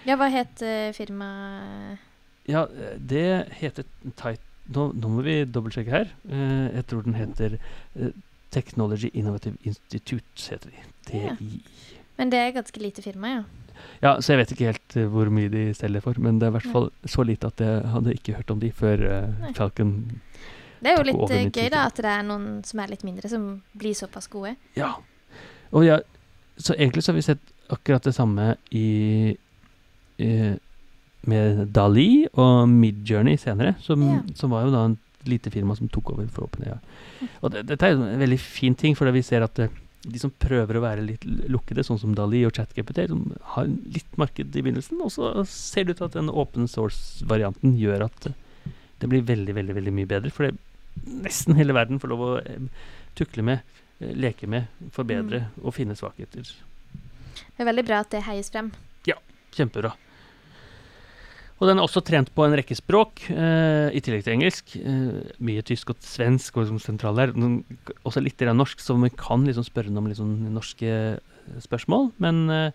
Ja, 0.05 0.17
hva 0.19 0.27
het 0.29 0.61
uh, 0.61 0.91
firmaet 0.93 2.01
Ja, 2.45 2.67
det 2.97 3.25
heter 3.57 3.87
Tight 4.19 4.43
Nå, 4.65 4.87
nå 4.97 5.09
må 5.13 5.21
vi 5.21 5.43
dobbeltsjekke 5.45 5.93
her. 5.93 6.07
Uh, 6.25 6.71
jeg 6.73 6.87
tror 6.89 7.03
den 7.05 7.17
heter 7.19 7.57
uh, 7.59 8.07
Technology 8.49 9.11
Innovative 9.13 9.59
Institute, 9.61 10.25
heter 10.49 10.71
de. 10.71 10.79
Ja. 11.13 11.35
TII. 11.37 11.59
Men 12.17 12.31
det 12.33 12.39
er 12.41 12.55
ganske 12.55 12.81
lite 12.81 13.03
firma, 13.05 13.29
ja. 13.35 13.43
Ja, 14.01 14.15
så 14.23 14.33
jeg 14.33 14.39
vet 14.39 14.55
ikke 14.55 14.71
helt 14.71 14.97
uh, 14.97 15.05
hvor 15.13 15.29
mye 15.29 15.51
de 15.53 15.67
selger 15.77 16.01
for, 16.01 16.17
men 16.17 16.41
det 16.41 16.47
er 16.47 16.55
i 16.55 16.57
hvert 16.57 16.73
fall 16.73 16.89
så 17.05 17.27
lite 17.27 17.51
at 17.53 17.61
jeg 17.61 17.93
hadde 17.93 18.17
ikke 18.17 18.39
hørt 18.39 18.55
om 18.55 18.63
de 18.63 18.71
før 18.73 19.05
Falcon 19.53 19.93
Det 20.81 20.91
er 20.91 20.97
jo 20.97 21.07
litt 21.11 21.53
gøy, 21.53 21.69
da, 21.69 21.85
at 21.85 22.01
det 22.01 22.09
er 22.09 22.25
noen 22.25 22.63
som 22.65 22.81
er 22.81 22.95
litt 22.95 23.05
mindre, 23.05 23.29
som 23.29 23.49
blir 23.77 23.93
såpass 23.97 24.31
gode. 24.33 24.55
Ja. 24.79 24.95
Og 25.77 25.85
ja, 25.85 26.01
så 26.57 26.73
egentlig 26.73 27.05
så 27.05 27.13
har 27.13 27.21
vi 27.21 27.29
sett 27.29 27.53
akkurat 27.69 28.05
det 28.05 28.17
samme 28.17 28.55
i 28.73 28.87
med 30.17 31.67
Dali 31.73 32.27
og 32.37 32.67
Midjourney 32.69 33.37
senere, 33.41 33.75
som, 33.81 34.01
Ja. 34.01 34.21
som 34.37 34.51
var 34.53 34.65
jo 34.67 34.71
da 34.71 34.83
en 34.85 34.97
lite 35.25 35.49
firma 35.51 35.75
som 35.75 35.89
tok 35.89 36.11
over 36.13 36.27
for 36.29 36.45
OpenAI. 36.45 36.77
Og 37.41 37.51
det, 37.51 37.65
dette 37.65 37.87
er 37.87 37.95
jo 37.95 38.03
en 38.05 38.19
veldig 38.21 38.37
fin 38.39 38.75
ting, 38.77 38.95
for 38.95 39.09
vi 39.11 39.23
ser 39.25 39.41
at 39.41 39.57
eh, 39.59 39.69
de 40.05 40.19
som 40.21 40.29
prøver 40.29 40.77
å 40.77 40.83
være 40.83 41.01
litt 41.05 41.23
lukkede, 41.49 41.81
sånn 41.83 41.97
som 41.97 42.13
Dali 42.13 42.43
og 42.45 42.53
ChatGPT, 42.53 43.07
som 43.09 43.23
har 43.55 43.65
litt 43.65 44.19
marked 44.21 44.53
i 44.53 44.61
begynnelsen, 44.61 45.01
og 45.01 45.09
så 45.15 45.31
ser 45.49 45.85
det 45.87 45.95
ut 45.95 46.03
til 46.03 46.09
at 46.11 46.17
den 46.19 46.29
open 46.29 46.69
source-varianten 46.69 47.73
gjør 47.81 48.05
at 48.05 48.29
eh, 48.29 48.37
det 49.01 49.09
blir 49.09 49.25
veldig, 49.25 49.55
veldig, 49.57 49.75
veldig 49.79 49.95
mye 49.97 50.11
bedre. 50.13 50.29
For 50.31 50.45
det, 50.45 50.53
nesten 51.25 51.57
hele 51.57 51.73
verden 51.75 51.97
får 51.99 52.13
lov 52.13 52.21
å 52.27 52.31
eh, 52.45 52.69
tukle 53.17 53.41
med, 53.49 53.65
eh, 53.99 54.13
leke 54.13 54.45
med, 54.47 54.69
forbedre 54.93 55.47
og 55.63 55.73
finne 55.73 55.97
svakheter. 55.97 56.53
Det 57.35 57.63
er 57.65 57.71
veldig 57.73 57.87
bra 57.89 58.03
at 58.05 58.13
det 58.13 58.27
heies 58.29 58.53
frem. 58.53 58.69
Ja, 59.09 59.17
Kjempebra. 59.57 59.95
Og 61.55 61.69
den 61.69 61.79
er 61.79 61.85
også 61.87 62.01
trent 62.03 62.33
på 62.35 62.43
en 62.43 62.55
rekke 62.57 62.75
språk, 62.75 63.21
eh, 63.31 63.87
i 63.95 64.01
tillegg 64.03 64.25
til 64.25 64.33
engelsk. 64.35 64.73
Eh, 64.75 65.35
mye 65.39 65.63
tysk 65.63 65.93
og 65.93 66.01
svensk 66.03 66.57
og 66.57 66.65
liksom 66.65 66.81
sentral 66.83 67.15
der. 67.15 67.31
Også 68.03 68.23
litt 68.23 68.35
grann 68.41 68.59
norsk, 68.59 68.81
så 68.83 68.97
vi 68.99 69.09
kan 69.15 69.45
liksom 69.47 69.63
spørre 69.63 69.87
den 69.87 70.01
om 70.01 70.09
liksom 70.11 70.33
norske 70.51 70.89
eh, 71.15 71.61
spørsmål. 71.63 72.11
Men 72.19 72.49
eh, 72.51 72.71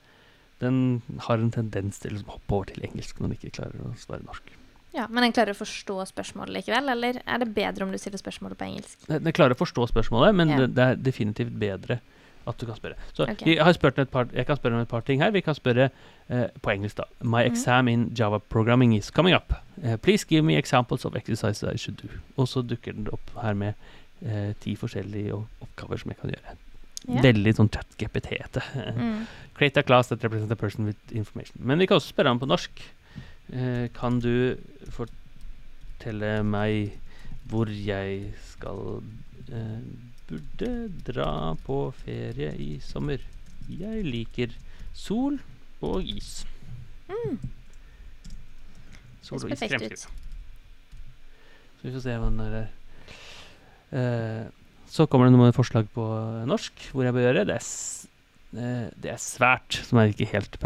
den 0.65 1.03
har 1.27 1.39
en 1.41 1.53
tendens 1.53 2.01
til 2.01 2.13
å 2.13 2.17
liksom 2.17 2.33
hoppe 2.33 2.57
over 2.57 2.73
til 2.73 2.89
engelsk 2.89 3.21
når 3.21 3.29
den 3.29 3.37
ikke 3.37 3.55
klarer 3.61 3.85
å 3.85 3.93
svare 4.01 4.25
norsk. 4.25 4.57
Ja, 4.97 5.05
Men 5.07 5.23
den 5.23 5.33
klarer 5.37 5.55
å 5.55 5.61
forstå 5.61 6.01
spørsmålet 6.11 6.57
likevel, 6.57 6.89
eller 6.91 7.21
er 7.23 7.39
det 7.45 7.53
bedre 7.55 7.85
om 7.87 7.93
du 7.93 7.99
stiller 8.01 8.19
spørsmålet 8.19 8.59
på 8.59 8.67
engelsk? 8.67 8.97
Den 9.07 9.23
den 9.29 9.37
klarer 9.37 9.55
å 9.55 9.61
forstå 9.61 9.87
spørsmålet, 9.93 10.35
men 10.35 10.49
Ja. 10.51 10.57
det, 10.65 10.75
det 10.75 10.87
er 10.89 10.97
definitivt 10.97 11.53
bedre 11.61 12.01
at 12.49 12.61
du 12.61 12.67
kan 12.67 12.77
spørre. 12.77 12.95
Så 13.13 13.27
okay. 13.27 13.57
jeg, 13.57 13.65
har 13.65 13.73
spurt 13.77 13.99
et 13.99 14.09
par, 14.09 14.29
jeg 14.33 14.47
kan 14.47 14.57
spørre 14.57 14.75
om 14.75 14.81
et 14.81 14.89
par 14.89 15.01
ting 15.01 15.23
her. 15.23 15.31
Vi 15.31 15.41
kan 15.41 15.55
spørre 15.55 15.91
eh, 16.29 16.47
på 16.63 16.71
engelsk, 16.71 16.97
da. 16.97 17.09
My 17.21 17.45
exam 17.47 17.71
exam 17.71 17.89
in 17.89 18.15
Java 18.19 18.39
programming 18.39 18.97
is 18.97 19.11
coming 19.11 19.35
up. 19.35 19.53
Uh, 19.85 19.97
please 19.97 20.25
give 20.25 20.43
me 20.43 20.57
examples 20.57 21.05
of 21.05 21.17
exercises 21.17 21.63
I 21.63 21.77
should 21.77 21.97
do. 22.03 22.09
Og 22.37 22.49
så 22.49 22.63
dukker 22.63 22.93
den 22.93 23.09
opp 23.13 23.31
her 23.43 23.55
med 23.55 23.73
eh, 24.23 24.55
ti 24.61 24.77
forskjellige 24.77 25.35
oppgaver 25.35 25.97
som 25.97 26.11
jeg 26.11 26.21
kan 26.21 26.31
gjøre. 26.35 26.57
Yeah. 27.09 27.23
Veldig 27.25 27.55
sånn 27.57 27.71
chat-GPT-ete. 27.73 28.63
Mm. 28.97 29.27
Create 29.57 29.81
a 29.81 29.83
class 29.83 30.09
that 30.09 30.23
represents 30.25 30.53
a 30.53 30.57
person 30.57 30.85
with 30.85 30.99
information. 31.13 31.57
Men 31.65 31.79
vi 31.79 31.87
kan 31.89 31.97
også 32.01 32.13
spørre 32.13 32.29
ham 32.29 32.41
på 32.41 32.49
norsk. 32.49 32.83
Eh, 33.53 33.87
kan 33.97 34.21
du 34.21 34.57
fortelle 34.93 36.41
meg 36.47 36.99
hvor 37.51 37.71
jeg 37.73 38.35
skal 38.53 39.01
eh, 39.49 39.81
burde 40.31 40.71
dra 41.07 41.31
på 41.67 41.83
ferie 42.01 42.53
i 42.63 42.71
sommer? 42.85 43.23
Jeg 43.71 44.05
liker 44.07 44.55
sol 44.97 45.39
og 45.83 46.07
is. 46.07 46.45
Mm. 47.11 47.39
Sol 49.27 49.43
og 49.43 49.51
is 49.51 49.59
perfekt 49.59 49.93
ut. 49.93 50.07
Så 51.81 51.87
vi 51.87 51.95
får 51.95 52.05
se 52.05 52.17
hva 52.21 52.31
den 52.31 52.45
er 52.45 52.57
der. 52.57 52.73
Eh, 53.91 54.47
så 54.91 55.07
kommer 55.11 55.29
det 55.29 55.35
noen 55.37 55.55
forslag 55.55 55.89
på 55.95 56.05
norsk, 56.51 56.91
hvor 56.93 57.07
jeg 57.07 57.15
bør 57.17 57.27
gjøre. 57.29 57.47
Det 57.49 57.57
er, 57.57 57.69
det 58.51 59.11
er 59.13 59.19
svært, 59.23 59.77
som 59.87 60.01
er 60.03 60.11
ikke 60.11 60.27
helt 60.33 60.57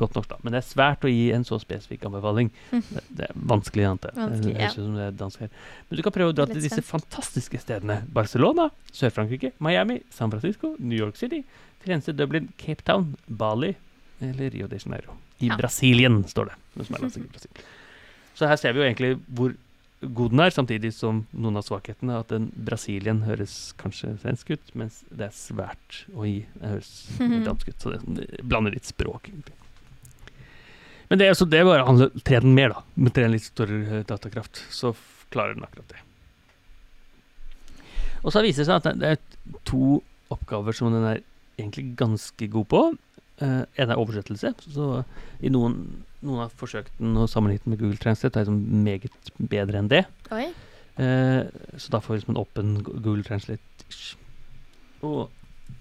godt 0.00 0.14
norsk, 0.16 0.30
da. 0.30 0.38
Men 0.42 0.54
det 0.54 0.62
er 0.62 0.68
svært 0.68 1.02
å 1.04 1.10
gi 1.12 1.26
en 1.36 1.44
så 1.44 1.58
spesifikk 1.60 2.06
anbefaling. 2.08 2.48
Det, 2.72 3.02
det 3.18 3.26
er 3.28 3.34
vanskelig, 3.52 3.84
antar. 3.84 4.14
Vanskelig, 4.16 4.54
Det 4.56 4.64
ja. 4.64 4.70
ut 4.72 4.78
som 4.78 4.94
det 4.96 5.08
er. 5.44 5.52
Men 5.90 6.00
du 6.00 6.04
kan 6.06 6.14
prøve 6.16 6.32
å 6.32 6.36
dra 6.38 6.46
til 6.48 6.62
disse 6.64 6.80
fantastiske 6.88 7.60
stedene. 7.60 8.00
Barcelona, 8.16 8.70
Sør-Frankrike, 8.96 9.52
Miami, 9.60 10.00
San 10.14 10.32
Francisco, 10.32 10.72
New 10.78 10.96
York 10.96 11.20
City, 11.20 11.42
Firenze, 11.84 12.16
Dublin, 12.16 12.48
Cape 12.56 12.82
Town, 12.88 13.12
Bali 13.28 13.74
eller 14.24 14.50
Rio 14.56 14.66
de 14.70 14.80
Janeiro. 14.80 15.18
I 15.40 15.52
Ja. 15.52 15.56
Brasilien, 15.60 16.22
står 16.26 16.48
det. 16.50 16.56
I 16.88 17.28
Brasil. 17.28 17.50
Så 18.34 18.46
her 18.48 18.56
ser 18.56 18.72
vi 18.72 18.80
jo 18.80 18.86
egentlig 18.88 19.18
hvor 19.28 19.52
god 20.00 20.30
den 20.30 20.42
er, 20.44 20.52
samtidig 20.54 20.92
som 20.94 21.24
noen 21.34 21.58
av 21.58 21.64
svakhetene 21.66 22.20
at 22.20 22.30
den 22.30 22.48
Brasilien 22.54 23.24
høres 23.26 23.74
kanskje 23.80 24.12
svensk 24.22 24.52
ut, 24.54 24.74
mens 24.78 25.00
det 25.10 25.26
er 25.26 25.34
svært 25.34 26.02
å 26.14 26.26
gi. 26.28 26.42
Det 26.54 26.74
høres 26.74 26.92
dansk 27.48 27.70
ut, 27.72 27.78
så 27.82 27.94
det, 27.94 28.02
det 28.18 28.42
blander 28.46 28.74
litt 28.76 28.88
språk, 28.88 29.30
egentlig. 29.32 29.56
Men 31.08 31.22
det, 31.22 31.30
så 31.38 31.48
det 31.48 31.64
bare 31.64 31.86
handler 31.88 32.12
tre 32.20 32.42
den 32.44 32.54
mer, 32.54 32.76
da. 32.76 32.84
Med 33.00 33.14
tre 33.16 33.24
en 33.26 33.34
litt 33.34 33.46
større 33.48 33.80
eh, 33.86 34.04
datakraft, 34.06 34.60
så 34.70 34.92
klarer 35.32 35.56
den 35.56 35.64
akkurat 35.64 35.94
det. 35.94 36.04
Og 38.22 38.34
så 38.34 38.42
viser 38.44 38.64
det 38.64 38.68
seg 38.68 38.78
at 38.78 38.88
det, 38.88 38.94
det 39.00 39.12
er 39.14 39.60
to 39.68 39.98
oppgaver 40.34 40.76
som 40.76 40.92
den 40.92 41.06
er 41.08 41.22
egentlig 41.58 41.94
ganske 41.98 42.50
god 42.52 42.68
på. 42.70 42.82
Eh, 43.40 43.62
en 43.84 43.90
er 43.94 44.00
oversettelse. 44.00 44.54
Så 44.74 45.04
i 45.40 45.50
noen, 45.54 45.76
noen 46.26 46.40
har 46.44 46.54
forsøkt 46.58 46.92
den 46.98 47.14
å 47.22 47.28
sammenligne 47.30 47.62
den 47.64 47.74
med 47.76 47.82
Google 47.82 48.00
Translate. 48.02 48.34
Det 48.34 48.40
er 48.42 48.48
liksom 48.48 48.84
meget 48.84 49.32
bedre 49.52 49.78
enn 49.82 49.90
det. 49.92 50.04
Eh, 50.98 51.44
så 51.78 51.92
da 51.94 52.00
får 52.02 52.14
vi 52.16 52.20
liksom 52.22 52.34
en 52.36 52.42
åpen 52.42 52.72
Google 52.88 53.22
Translate. 53.22 53.86
Og 55.06 55.28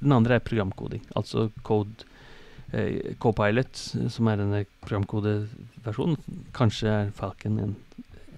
den 0.01 0.13
andre 0.13 0.37
er 0.37 0.45
programkoding. 0.45 1.03
Altså 1.15 1.49
code 1.63 2.05
Uh, 2.67 3.13
Copilot, 3.23 3.77
som 4.11 4.27
er 4.27 4.41
denne 4.41 4.57
programkodeversjonen. 4.83 6.17
Kanskje 6.51 6.89
er 6.91 7.11
Falcon 7.15 7.55
en, 7.63 7.75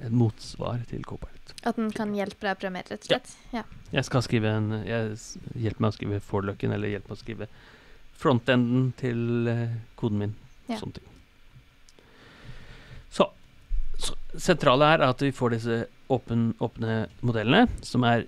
en 0.06 0.14
motsvar 0.14 0.84
til 0.86 1.02
Copilot. 1.02 1.54
At 1.66 1.80
den 1.80 1.90
kan 1.96 2.14
hjelpe 2.14 2.46
deg 2.46 2.54
å 2.54 2.60
programmere, 2.60 2.92
rett 2.94 3.08
og 3.08 3.10
slett? 3.10 3.32
Ja. 3.56 3.64
Jeg 3.90 4.06
skal 4.06 4.22
skrive 4.28 4.52
en 4.54 4.70
jeg, 4.86 5.16
s- 5.18 5.40
meg 5.82 5.90
å 5.90 5.96
skrive 5.98 6.20
forløken, 6.22 6.76
eller 6.76 6.94
hjelper 6.94 7.10
meg 7.10 7.18
å 7.18 7.24
skrive 7.24 7.48
frontenden 8.20 8.90
til 9.00 9.48
eh, 9.50 9.78
koden 10.00 10.24
min. 10.24 10.36
Ja. 10.70 10.80
Sånne 10.82 11.00
ting. 11.00 11.06
Så, 13.10 13.30
så 13.98 14.18
sentrale 14.38 14.92
er 14.96 15.06
at 15.08 15.24
vi 15.24 15.32
får 15.36 15.56
disse 15.56 15.80
åpen, 16.12 16.52
åpne 16.62 17.06
modellene, 17.26 17.70
som 17.86 18.06
er 18.08 18.28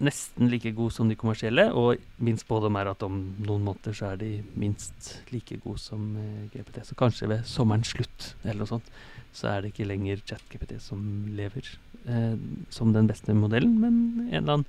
nesten 0.00 0.48
like 0.48 0.72
gode 0.72 0.94
som 0.96 1.10
de 1.10 1.16
kommersielle, 1.18 1.66
og 1.76 2.00
min 2.24 2.38
spådom 2.40 2.78
er 2.80 2.88
at 2.88 3.02
om 3.04 3.18
noen 3.44 3.66
måneder 3.66 3.96
så 3.96 4.12
er 4.14 4.22
de 4.22 4.30
minst 4.58 5.10
like 5.32 5.58
gode 5.60 5.82
som 5.82 6.14
eh, 6.16 6.46
GPT. 6.54 6.80
Så 6.88 6.96
kanskje 6.98 7.28
ved 7.30 7.44
sommerens 7.48 7.92
slutt 7.92 8.32
eller 8.44 8.62
noe 8.62 8.70
sånt, 8.70 8.88
så 9.36 9.52
er 9.52 9.60
det 9.62 9.74
ikke 9.74 9.90
lenger 9.90 10.24
ChatGPT 10.24 10.78
som 10.82 11.04
lever 11.36 11.68
eh, 12.06 12.40
som 12.72 12.96
den 12.96 13.10
beste 13.10 13.36
modellen, 13.36 13.76
men 13.82 14.00
en 14.30 14.40
eller 14.40 14.56
annen 14.60 14.66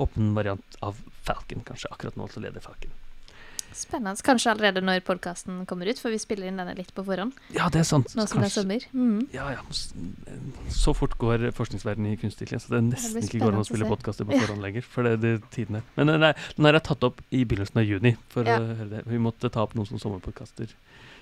åpen 0.00 0.32
variant 0.32 0.80
av 0.86 0.96
Falcon, 1.26 1.66
kanskje. 1.66 1.92
Akkurat 1.92 2.16
nå 2.16 2.30
så 2.32 2.40
leder 2.40 2.64
Falcon. 2.64 2.94
Spennende. 3.76 4.22
Kanskje 4.26 4.50
allerede 4.52 4.82
når 4.84 5.02
podkasten 5.06 5.64
kommer 5.70 5.88
ut, 5.90 6.00
for 6.02 6.12
vi 6.12 6.18
spiller 6.20 6.50
inn 6.50 6.58
denne 6.60 6.74
litt 6.78 6.90
på 6.96 7.04
forhånd. 7.06 7.36
Ja, 7.54 7.68
det 7.72 7.82
er 7.82 7.88
sant. 7.88 8.14
Nå 8.18 8.26
som 8.30 8.42
det 8.42 8.50
er 8.50 8.54
sommer. 8.54 8.86
Mm. 8.92 9.28
Ja, 9.34 9.50
ja. 9.54 9.64
Så 10.74 10.94
fort 10.96 11.14
går 11.20 11.50
forskningsverdenen 11.56 12.14
i 12.14 12.18
kunstig 12.20 12.48
intelligens. 12.48 12.66
Så 12.66 12.74
det 12.74 12.80
er 12.80 12.88
nesten 12.88 13.20
det 13.20 13.28
ikke 13.28 13.44
går 13.44 13.54
an 13.54 13.62
å 13.62 13.68
spille 13.68 13.90
podkaster 13.90 14.28
på 14.28 14.38
forhånd 14.38 14.64
lenger. 14.64 14.86
For 14.86 15.06
det, 15.06 15.16
det 15.22 15.34
tiden 15.54 15.80
er. 15.80 15.86
Men 15.96 16.12
den 16.12 16.26
har 16.26 16.36
den 16.56 16.66
er 16.70 16.80
tatt 16.84 17.04
opp 17.06 17.22
i 17.30 17.44
begynnelsen 17.44 17.80
av 17.82 17.86
juni. 17.86 18.16
For 18.32 18.46
Ja. 18.46 18.58
det. 18.58 19.04
Vi 19.06 19.18
måtte 19.18 19.50
ta 19.50 19.62
opp 19.62 19.74
noen 19.74 19.86
sånne 19.86 20.02
sommerpodkaster 20.02 20.72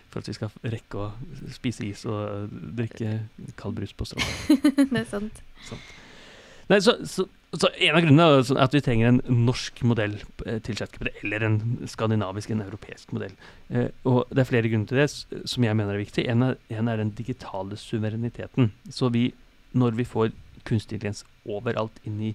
for 0.08 0.20
at 0.22 0.28
vi 0.28 0.32
skal 0.36 0.50
rekke 0.64 0.98
å 0.98 1.08
spise 1.52 1.84
is 1.84 2.04
og 2.08 2.18
øh, 2.18 2.52
drikke 2.78 3.18
kald 3.60 3.76
brus 3.76 3.92
på 3.92 4.06
stranda. 4.08 4.56
det 4.92 5.02
er 5.02 5.08
sant. 5.10 5.42
Nei, 6.68 6.80
så, 6.84 6.94
så, 7.08 7.26
så 7.56 7.70
En 7.80 7.96
av 7.96 8.02
grunnene 8.04 8.24
er 8.42 8.58
at 8.60 8.74
vi 8.76 8.82
trenger 8.84 9.08
en 9.08 9.20
norsk 9.46 9.80
modell 9.88 10.18
eh, 10.44 10.58
til 10.64 10.76
ChatGPT, 10.76 11.22
eller 11.22 11.46
en 11.46 11.56
skandinavisk, 11.88 12.50
en 12.52 12.60
europeisk 12.66 13.14
modell. 13.16 13.32
Eh, 13.72 13.88
og 14.04 14.28
Det 14.28 14.42
er 14.42 14.50
flere 14.50 14.68
grunner 14.68 14.90
til 14.90 15.00
det 15.00 15.46
som 15.48 15.64
jeg 15.64 15.78
mener 15.78 15.96
er 15.96 16.02
viktig. 16.02 16.26
En 16.28 16.44
er, 16.50 16.58
en 16.68 16.92
er 16.92 17.00
den 17.00 17.14
digitale 17.16 17.78
suvereniteten. 17.80 18.68
Så 18.92 19.08
vi, 19.14 19.30
når 19.72 19.96
vi 19.96 20.04
får 20.04 20.34
kunstig 20.68 20.98
intelligens 20.98 21.24
overalt 21.48 21.96
inn 22.04 22.20
i 22.20 22.34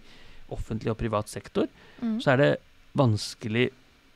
offentlig 0.53 0.89
og 0.93 0.97
privat 0.97 1.29
sektor, 1.29 1.69
mm. 2.01 2.17
så 2.23 2.33
er 2.33 2.41
det 2.41 2.51
vanskelig 2.97 3.69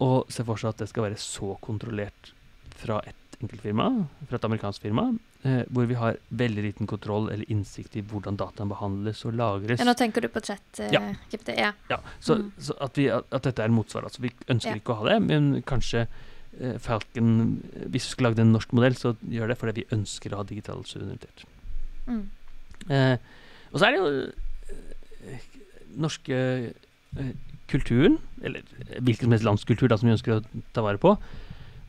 å 0.03 0.25
se 0.33 0.45
for 0.45 0.57
seg 0.57 0.73
at 0.73 0.81
det 0.81 0.89
skal 0.91 1.07
være 1.07 1.21
så 1.21 1.53
kontrollert 1.61 2.33
fra 2.77 2.99
et 3.05 3.37
enkeltfirma, 3.41 3.89
fra 4.29 4.37
et 4.37 4.45
amerikansk 4.49 4.85
firma, 4.85 5.11
hvor 5.43 5.85
vi 5.87 5.93
har 5.95 6.17
veldig 6.33 6.63
liten 6.65 6.87
kontroll 6.89 7.29
eller 7.31 7.45
innsikt 7.51 7.95
i 7.95 8.01
hvordan 8.01 8.35
dataen 8.39 8.67
behandles 8.71 9.21
og 9.25 9.35
lagres. 9.37 9.79
Ja, 9.79 9.85
nå 9.85 9.93
tenker 9.95 10.21
du 10.21 10.27
på 10.33 10.41
chat 10.43 10.79
eh, 10.79 10.89
Ja. 10.91 11.01
Ja. 11.55 11.73
Ja, 11.89 11.99
så, 12.19 12.35
Mm. 12.35 12.51
så 12.59 12.73
at, 12.81 12.97
vi, 12.97 13.05
at, 13.09 13.29
dette 13.43 13.61
er 13.61 13.69
en 13.69 13.73
motsvar. 13.77 14.03
Altså, 14.03 14.21
vi 14.21 14.31
ønsker 14.49 14.71
Ja. 14.75 14.75
ikke 14.81 14.93
å 14.95 14.99
ha 15.03 15.09
det, 15.13 15.21
men 15.27 15.61
kanskje 15.63 16.07
eh, 16.59 16.77
Falcon 16.79 17.61
Hvis 17.87 18.07
vi 18.07 18.15
skulle 18.15 18.29
lagd 18.31 18.39
en 18.39 18.51
norsk 18.51 18.73
modell, 18.73 18.95
så 18.95 19.15
gjør 19.29 19.47
det 19.53 19.57
fordi 19.57 19.81
vi 19.83 19.87
ønsker 19.95 20.33
å 20.33 20.37
ha 20.41 20.43
digital 20.43 20.83
suverenitet. 20.83 21.45
Mm. 22.07 22.29
Eh, 22.89 23.17
og 23.71 23.79
så 23.79 23.85
er 23.87 23.91
det 23.91 23.99
jo 23.99 24.31
eh, 25.29 25.39
norske 25.97 26.33
eh, 27.17 27.31
kulturen, 27.69 28.17
eller 28.41 28.61
eh, 28.89 28.99
hvilken 29.03 29.27
som 29.27 29.31
helst 29.35 29.45
landskultur 29.47 29.87
da, 29.91 29.97
som 29.97 30.07
vi 30.09 30.15
ønsker 30.15 30.37
å 30.39 30.63
ta 30.73 30.81
vare 30.85 30.97
på. 31.01 31.15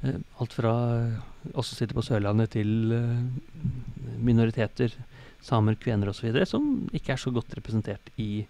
Eh, 0.02 0.14
alt 0.36 0.52
fra 0.52 0.72
eh, 0.96 1.14
oss 1.58 1.68
som 1.68 1.78
sitter 1.78 1.96
på 1.96 2.04
Sørlandet, 2.06 2.52
til 2.54 2.92
eh, 2.94 4.14
minoriteter, 4.22 4.94
samer, 5.42 5.78
kvener 5.80 6.12
osv., 6.12 6.30
som 6.46 6.70
ikke 6.94 7.14
er 7.14 7.20
så 7.22 7.32
godt 7.34 7.56
representert 7.58 8.12
i 8.20 8.46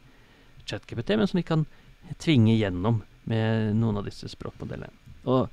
ChatGPT, 0.68 1.16
men 1.16 1.30
som 1.30 1.40
vi 1.40 1.46
kan 1.48 1.64
tvinge 2.20 2.56
gjennom 2.56 3.02
med 3.28 3.74
noen 3.76 4.00
av 4.00 4.08
disse 4.08 4.28
språkmodellene. 4.32 4.92
Og 5.28 5.48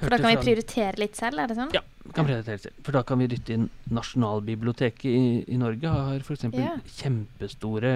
For 0.00 0.12
da 0.12 0.18
kan 0.20 0.32
vi 0.32 0.44
prioritere 0.44 1.00
litt 1.00 1.16
selv, 1.16 1.40
er 1.40 1.48
det 1.48 1.56
sånn? 1.56 1.72
Ja. 1.76 1.82
kan 2.16 2.28
prioritere 2.28 2.60
selv. 2.60 2.80
For 2.84 2.96
da 2.96 3.02
kan 3.04 3.20
vi 3.20 3.28
dytte 3.32 3.56
inn 3.56 3.66
Nasjonalbiblioteket 3.92 5.08
i, 5.08 5.24
i 5.44 5.60
Norge 5.60 5.92
har 5.92 6.24
f.eks. 6.24 6.48
Ja. 6.56 6.78
kjempestore 7.00 7.94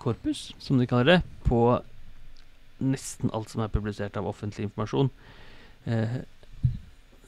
korpus, 0.00 0.50
som 0.60 0.80
de 0.80 0.88
kaller 0.88 1.14
det, 1.14 1.20
på 1.48 1.62
nesten 2.82 3.32
alt 3.32 3.52
som 3.52 3.62
er 3.64 3.72
publisert 3.72 4.16
av 4.20 4.28
offentlig 4.28 4.68
informasjon. 4.68 5.12
Eh, 5.84 6.18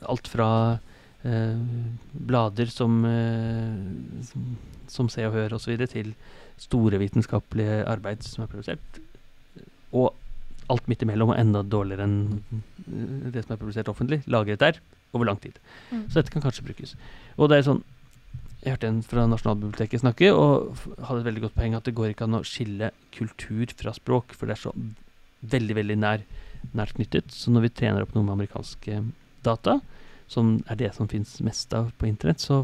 alt 0.05 0.29
fra 0.29 0.49
eh, 1.23 1.63
blader 2.13 2.67
som, 2.67 3.05
eh, 3.09 4.25
som, 4.29 4.51
som 4.89 5.09
Se 5.13 5.25
og 5.27 5.35
Hør 5.35 5.57
osv., 5.59 5.79
til 5.91 6.13
store 6.61 7.01
vitenskapelige 7.03 7.83
arbeid 7.91 8.23
som 8.27 8.45
er 8.45 8.53
publisert. 8.53 9.01
Og 9.95 10.13
alt 10.71 10.87
midt 10.89 11.03
imellom, 11.05 11.33
og 11.33 11.41
enda 11.41 11.65
dårligere 11.67 12.07
enn 12.07 13.33
det 13.35 13.45
som 13.45 13.55
er 13.55 13.61
publisert 13.61 13.91
offentlig, 13.91 14.23
lagret 14.31 14.63
der 14.63 14.79
over 15.15 15.29
lang 15.29 15.41
tid. 15.43 15.59
Mm. 15.91 16.07
Så 16.09 16.21
dette 16.21 16.33
kan 16.33 16.45
kanskje 16.45 16.65
brukes. 16.67 16.95
Og 17.37 17.51
det 17.51 17.61
er 17.61 17.69
sånn 17.71 17.85
Jeg 18.65 18.79
hørte 18.79 18.89
en 18.89 19.03
fra 19.05 19.27
Nasjonalbiblioteket 19.29 20.01
snakke, 20.01 20.31
og 20.33 20.79
hadde 21.05 21.19
et 21.21 21.27
veldig 21.27 21.43
godt 21.43 21.57
poeng 21.59 21.75
at 21.77 21.85
det 21.85 21.93
går 21.99 22.15
ikke 22.15 22.25
an 22.25 22.39
å 22.39 22.47
skille 22.49 22.89
kultur 23.13 23.69
fra 23.77 23.93
språk, 23.93 24.33
for 24.33 24.49
det 24.49 24.55
er 24.55 24.63
så 24.63 24.73
veldig, 25.53 25.75
veldig 25.77 25.97
nær, 26.01 26.25
nært 26.73 26.97
knyttet. 26.97 27.33
Så 27.35 27.53
når 27.53 27.69
vi 27.69 27.75
trener 27.81 28.05
opp 28.05 28.15
noe 28.17 28.25
med 28.27 28.37
amerikanske 28.39 29.03
data, 29.45 29.79
som 30.31 30.57
er 30.73 30.79
det 30.81 30.91
som 30.97 31.09
finnes 31.11 31.37
mest 31.45 31.75
av 31.77 31.91
på 31.99 32.09
internett, 32.09 32.41
så 32.41 32.63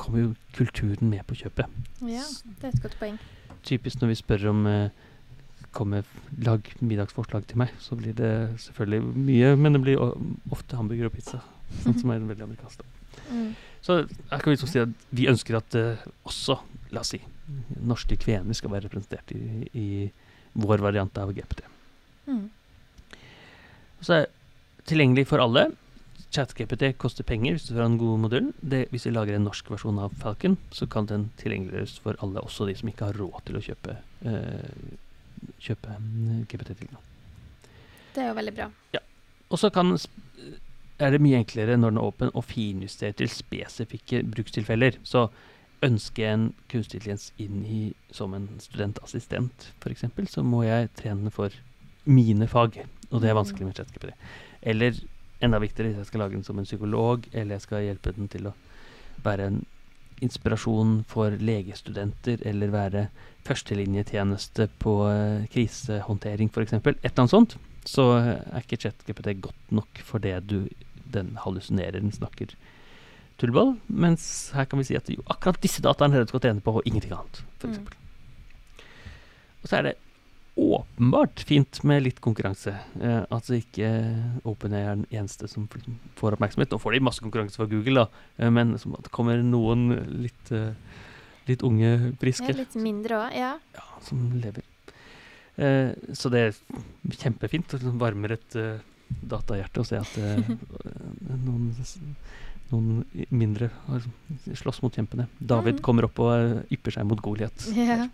kommer 0.00 0.22
jo 0.22 0.30
kulturen 0.56 1.10
med 1.10 1.26
på 1.28 1.36
kjøpet. 1.42 1.68
Ja, 2.08 2.24
det 2.60 2.70
er 2.70 2.72
et 2.72 2.84
godt 2.84 2.96
poeng. 3.00 3.18
Typisk 3.64 4.00
når 4.00 4.12
vi 4.12 4.20
spør 4.20 4.48
om 4.52 4.64
eh, 4.68 5.04
kommer 5.74 6.06
lag 6.46 6.64
middagsforslag 6.80 7.46
til 7.50 7.60
meg, 7.60 7.74
så 7.82 7.98
blir 7.98 8.16
det 8.16 8.32
selvfølgelig 8.62 9.04
mye, 9.28 9.52
men 9.58 9.76
det 9.76 9.82
blir 9.84 10.02
ofte 10.54 10.78
hamburger 10.78 11.10
og 11.10 11.16
pizza, 11.16 11.42
sånn 11.82 11.98
som 12.00 12.12
er 12.14 12.24
veldig 12.24 12.46
amerikansk. 12.46 12.84
Mm. 13.30 13.54
Så 13.84 14.00
her 14.04 14.40
kan 14.40 14.48
vi 14.48 14.56
liksom 14.56 14.70
si 14.70 14.82
at 14.82 15.06
vi 15.14 15.28
ønsker 15.30 15.58
at 15.58 15.76
eh, 15.78 16.04
også, 16.24 16.58
la 16.94 17.02
oss 17.02 17.12
si, 17.14 17.20
norske 17.84 18.16
kvener 18.20 18.56
skal 18.56 18.72
være 18.72 18.88
representert 18.88 19.34
i, 19.36 19.68
i 19.76 19.88
vår 20.54 20.84
variant 20.84 21.18
av 21.20 21.34
GPT. 21.36 21.64
Mm. 22.30 22.46
Så 24.04 24.18
er 24.18 24.26
det 24.26 24.88
tilgjengelig 24.90 25.26
for 25.30 25.42
alle. 25.42 25.70
ChatGPT 26.34 26.90
koster 26.98 27.26
penger 27.26 27.54
hvis 27.54 27.68
du 27.68 27.74
får 27.76 27.86
en 27.86 27.98
god 28.00 28.20
modell. 28.26 28.50
Det, 28.60 28.84
hvis 28.90 29.06
vi 29.08 29.14
lager 29.14 29.38
en 29.38 29.46
norsk 29.48 29.70
versjon 29.70 30.00
av 30.02 30.14
Falcon, 30.20 30.58
så 30.74 30.88
kan 30.90 31.08
den 31.10 31.28
tilgjengeliggjøres 31.40 31.96
for 32.04 32.18
alle, 32.24 32.42
også 32.42 32.68
de 32.68 32.76
som 32.78 32.90
ikke 32.90 33.10
har 33.10 33.18
råd 33.20 33.40
til 33.46 33.58
å 33.58 33.64
kjøpe, 33.68 33.96
uh, 34.26 35.50
kjøpe 35.62 35.96
mm, 36.00 36.44
GPT-tilgang. 36.50 37.10
Det 38.14 38.22
er 38.22 38.30
jo 38.30 38.38
veldig 38.38 38.54
bra. 38.58 38.68
Og 39.52 39.60
så 39.60 39.70
er 39.70 41.14
det 41.14 41.22
mye 41.22 41.38
enklere 41.38 41.76
når 41.78 41.92
den 41.92 42.00
er 42.00 42.08
åpen 42.08 42.32
å 42.34 42.42
finjustere 42.42 43.14
til 43.18 43.30
spesifikke 43.30 44.22
brukstilfeller. 44.34 44.98
Så 45.06 45.28
ønsker 45.84 46.22
jeg 46.24 46.38
en 46.38 46.48
kunstig 46.72 47.00
intelligens 47.00 47.28
inn 47.42 47.62
i 47.66 47.80
som 48.14 48.34
en 48.34 48.48
studentassistent, 48.62 49.70
f.eks., 49.82 50.06
så 50.32 50.42
må 50.46 50.64
jeg 50.64 50.90
trene 50.98 51.32
for 51.34 51.54
mine 52.04 52.48
fag, 52.50 52.78
og 53.10 53.22
det 53.22 53.30
er 53.30 53.38
vanskelig 53.38 53.68
med 53.68 53.76
ChatGPT. 53.78 54.14
Eller 54.62 54.98
enda 55.44 55.60
viktigere, 55.62 55.92
hvis 55.92 56.02
jeg 56.02 56.10
skal 56.10 56.24
lage 56.24 56.36
den 56.36 56.46
som 56.46 56.58
en 56.58 56.68
psykolog, 56.68 57.28
eller 57.32 57.56
jeg 57.56 57.66
skal 57.66 57.86
hjelpe 57.86 58.14
den 58.16 58.30
til 58.32 58.48
å 58.50 58.54
være 59.24 59.48
en 59.50 59.62
inspirasjon 60.24 61.02
for 61.10 61.34
legestudenter, 61.42 62.42
eller 62.48 62.72
være 62.72 63.06
førstelinjetjeneste 63.44 64.68
på 64.80 64.94
eh, 65.10 65.46
krisehåndtering, 65.52 66.52
f.eks. 66.52 66.76
Et 66.78 66.92
eller 66.94 67.24
annet 67.24 67.34
sånt 67.34 67.56
så 67.84 68.06
er 68.16 68.62
ikke 68.62 68.80
ChatGPT 68.80 69.34
godt 69.44 69.74
nok 69.76 70.00
for 70.06 70.22
det 70.22 70.38
du 70.48 70.64
Den 71.14 71.36
hallusinerer, 71.38 72.00
den 72.00 72.10
snakker 72.10 72.56
tullball. 73.38 73.76
Mens 73.86 74.50
her 74.54 74.64
kan 74.66 74.80
vi 74.80 74.86
si 74.88 74.96
at 74.98 75.06
jo, 75.12 75.22
akkurat 75.30 75.60
disse 75.62 75.82
dataene 75.84 76.16
er 76.16 76.24
det 76.24 76.26
du 76.26 76.32
skal 76.32 76.42
trene 76.42 76.64
på, 76.64 76.72
og 76.74 76.88
ingenting 76.88 77.12
annet. 77.14 77.44
For 77.60 77.68
Mm. 77.68 77.86
Og 79.62 79.68
så 79.68 79.76
er 79.76 79.82
det 79.82 79.92
åpenbart 80.54 81.40
fint 81.40 81.82
med 81.82 82.04
litt 82.04 82.20
konkurranse. 82.22 82.76
Eh, 83.02 83.22
altså 83.34 83.56
ikke 83.58 83.88
OpenAI 84.46 84.82
er 84.84 85.00
den 85.00 85.06
eneste 85.10 85.48
som 85.50 85.66
får 86.18 86.36
oppmerksomhet. 86.36 86.70
Nå 86.70 86.78
får 86.82 86.94
de 86.94 87.02
masse 87.08 87.24
konkurranse 87.24 87.58
fra 87.58 87.66
Google, 87.70 88.04
da, 88.04 88.26
eh, 88.38 88.52
men 88.54 88.76
som 88.78 88.94
at 88.94 89.08
det 89.08 89.14
kommer 89.14 89.42
noen 89.42 89.88
litt, 90.22 90.52
eh, 90.54 90.76
litt 91.50 91.64
unge, 91.66 92.14
friske 92.22 92.52
Ja, 92.52 92.60
litt 92.62 92.78
mindre 92.78 93.24
òg, 93.24 93.34
ja. 93.34 93.52
ja, 93.74 93.86
som 94.06 94.30
lever. 94.38 94.62
Eh, 95.56 95.90
så 96.12 96.30
det 96.30 96.40
er 96.40 96.58
kjempefint. 97.10 97.68
Det 97.70 97.82
liksom 97.82 97.98
varmer 97.98 98.38
et, 98.38 98.56
eh, 98.56 98.78
datahjertet 99.22 99.82
og 99.82 99.86
se 99.86 99.98
at 100.00 100.18
eh, 100.18 100.54
noen, 101.46 101.70
noen 102.70 103.26
mindre 103.30 103.70
slåss 104.54 104.82
mot 104.86 104.94
kjempene. 104.94 105.28
David 105.38 105.80
mm. 105.80 105.84
kommer 105.86 106.06
opp 106.06 106.22
og 106.22 106.74
ypper 106.74 106.94
seg 106.94 107.10
mot 107.10 107.22
Goliat. 107.22 107.72
Ja. 107.74 108.04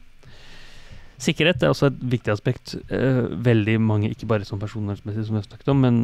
Sikkerhet 1.20 1.62
er 1.62 1.72
også 1.72 1.90
et 1.90 1.98
viktig 2.14 2.32
aspekt. 2.32 2.74
Eh, 2.88 3.26
veldig 3.44 3.76
mange, 3.84 4.10
ikke 4.12 4.28
bare 4.30 4.46
som 4.48 4.60
personvernmessig, 4.60 5.26
som 5.26 5.36
vi 5.36 5.42
har 5.42 5.48
snakket 5.48 5.72
om, 5.72 5.82
men 5.84 5.98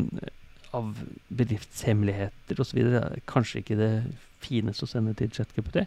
av 0.76 0.90
bedriftshemmeligheter 1.32 2.60
osv. 2.60 2.82
er 2.84 3.22
kanskje 3.28 3.62
ikke 3.62 3.78
det 3.80 3.92
fineste 4.44 4.84
å 4.84 4.90
sende 4.90 5.14
til 5.16 5.30
ChatGPT. 5.32 5.86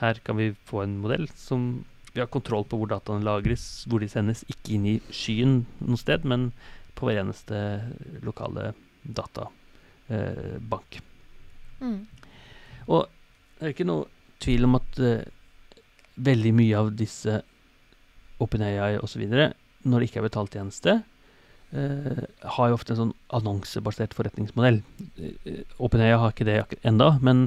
Her 0.00 0.18
kan 0.26 0.38
vi 0.38 0.50
få 0.66 0.82
en 0.84 0.98
modell 1.02 1.28
som 1.38 1.84
vi 2.12 2.22
har 2.22 2.30
kontroll 2.32 2.64
på 2.66 2.80
hvor 2.80 2.90
dataene 2.90 3.26
lagres, 3.26 3.84
hvor 3.86 4.02
de 4.02 4.08
sendes, 4.10 4.44
ikke 4.50 4.74
inn 4.74 4.86
i 4.90 4.96
skyen 5.14 5.60
noe 5.84 6.00
sted, 6.00 6.24
men 6.26 6.50
på 6.98 7.06
hver 7.06 7.20
eneste 7.22 7.60
lokale 8.26 8.72
databank. 9.04 10.98
Eh. 10.98 11.04
Mm. 11.78 12.00
Og 12.88 13.06
det 13.58 13.68
er 13.68 13.74
ikke 13.74 13.86
noe 13.86 14.08
tvil 14.42 14.66
om 14.66 14.78
at 14.78 14.98
eh, 15.02 15.28
veldig 16.18 16.52
mye 16.58 16.80
av 16.80 16.90
disse 16.98 17.42
OpenAI 18.42 18.98
osv., 19.02 19.24
når 19.88 20.00
det 20.00 20.08
ikke 20.08 20.20
er 20.20 20.26
betalt 20.26 20.54
tjeneste, 20.56 20.98
uh, 21.72 22.22
har 22.56 22.70
jo 22.70 22.76
ofte 22.78 22.94
en 22.94 23.00
sånn 23.02 23.16
annonsebasert 23.38 24.16
forretningsmodell. 24.18 24.82
Uh, 25.18 25.64
OpenAI 25.78 26.14
har 26.18 26.34
ikke 26.34 26.48
det 26.48 26.60
enda, 26.88 27.14
men, 27.24 27.46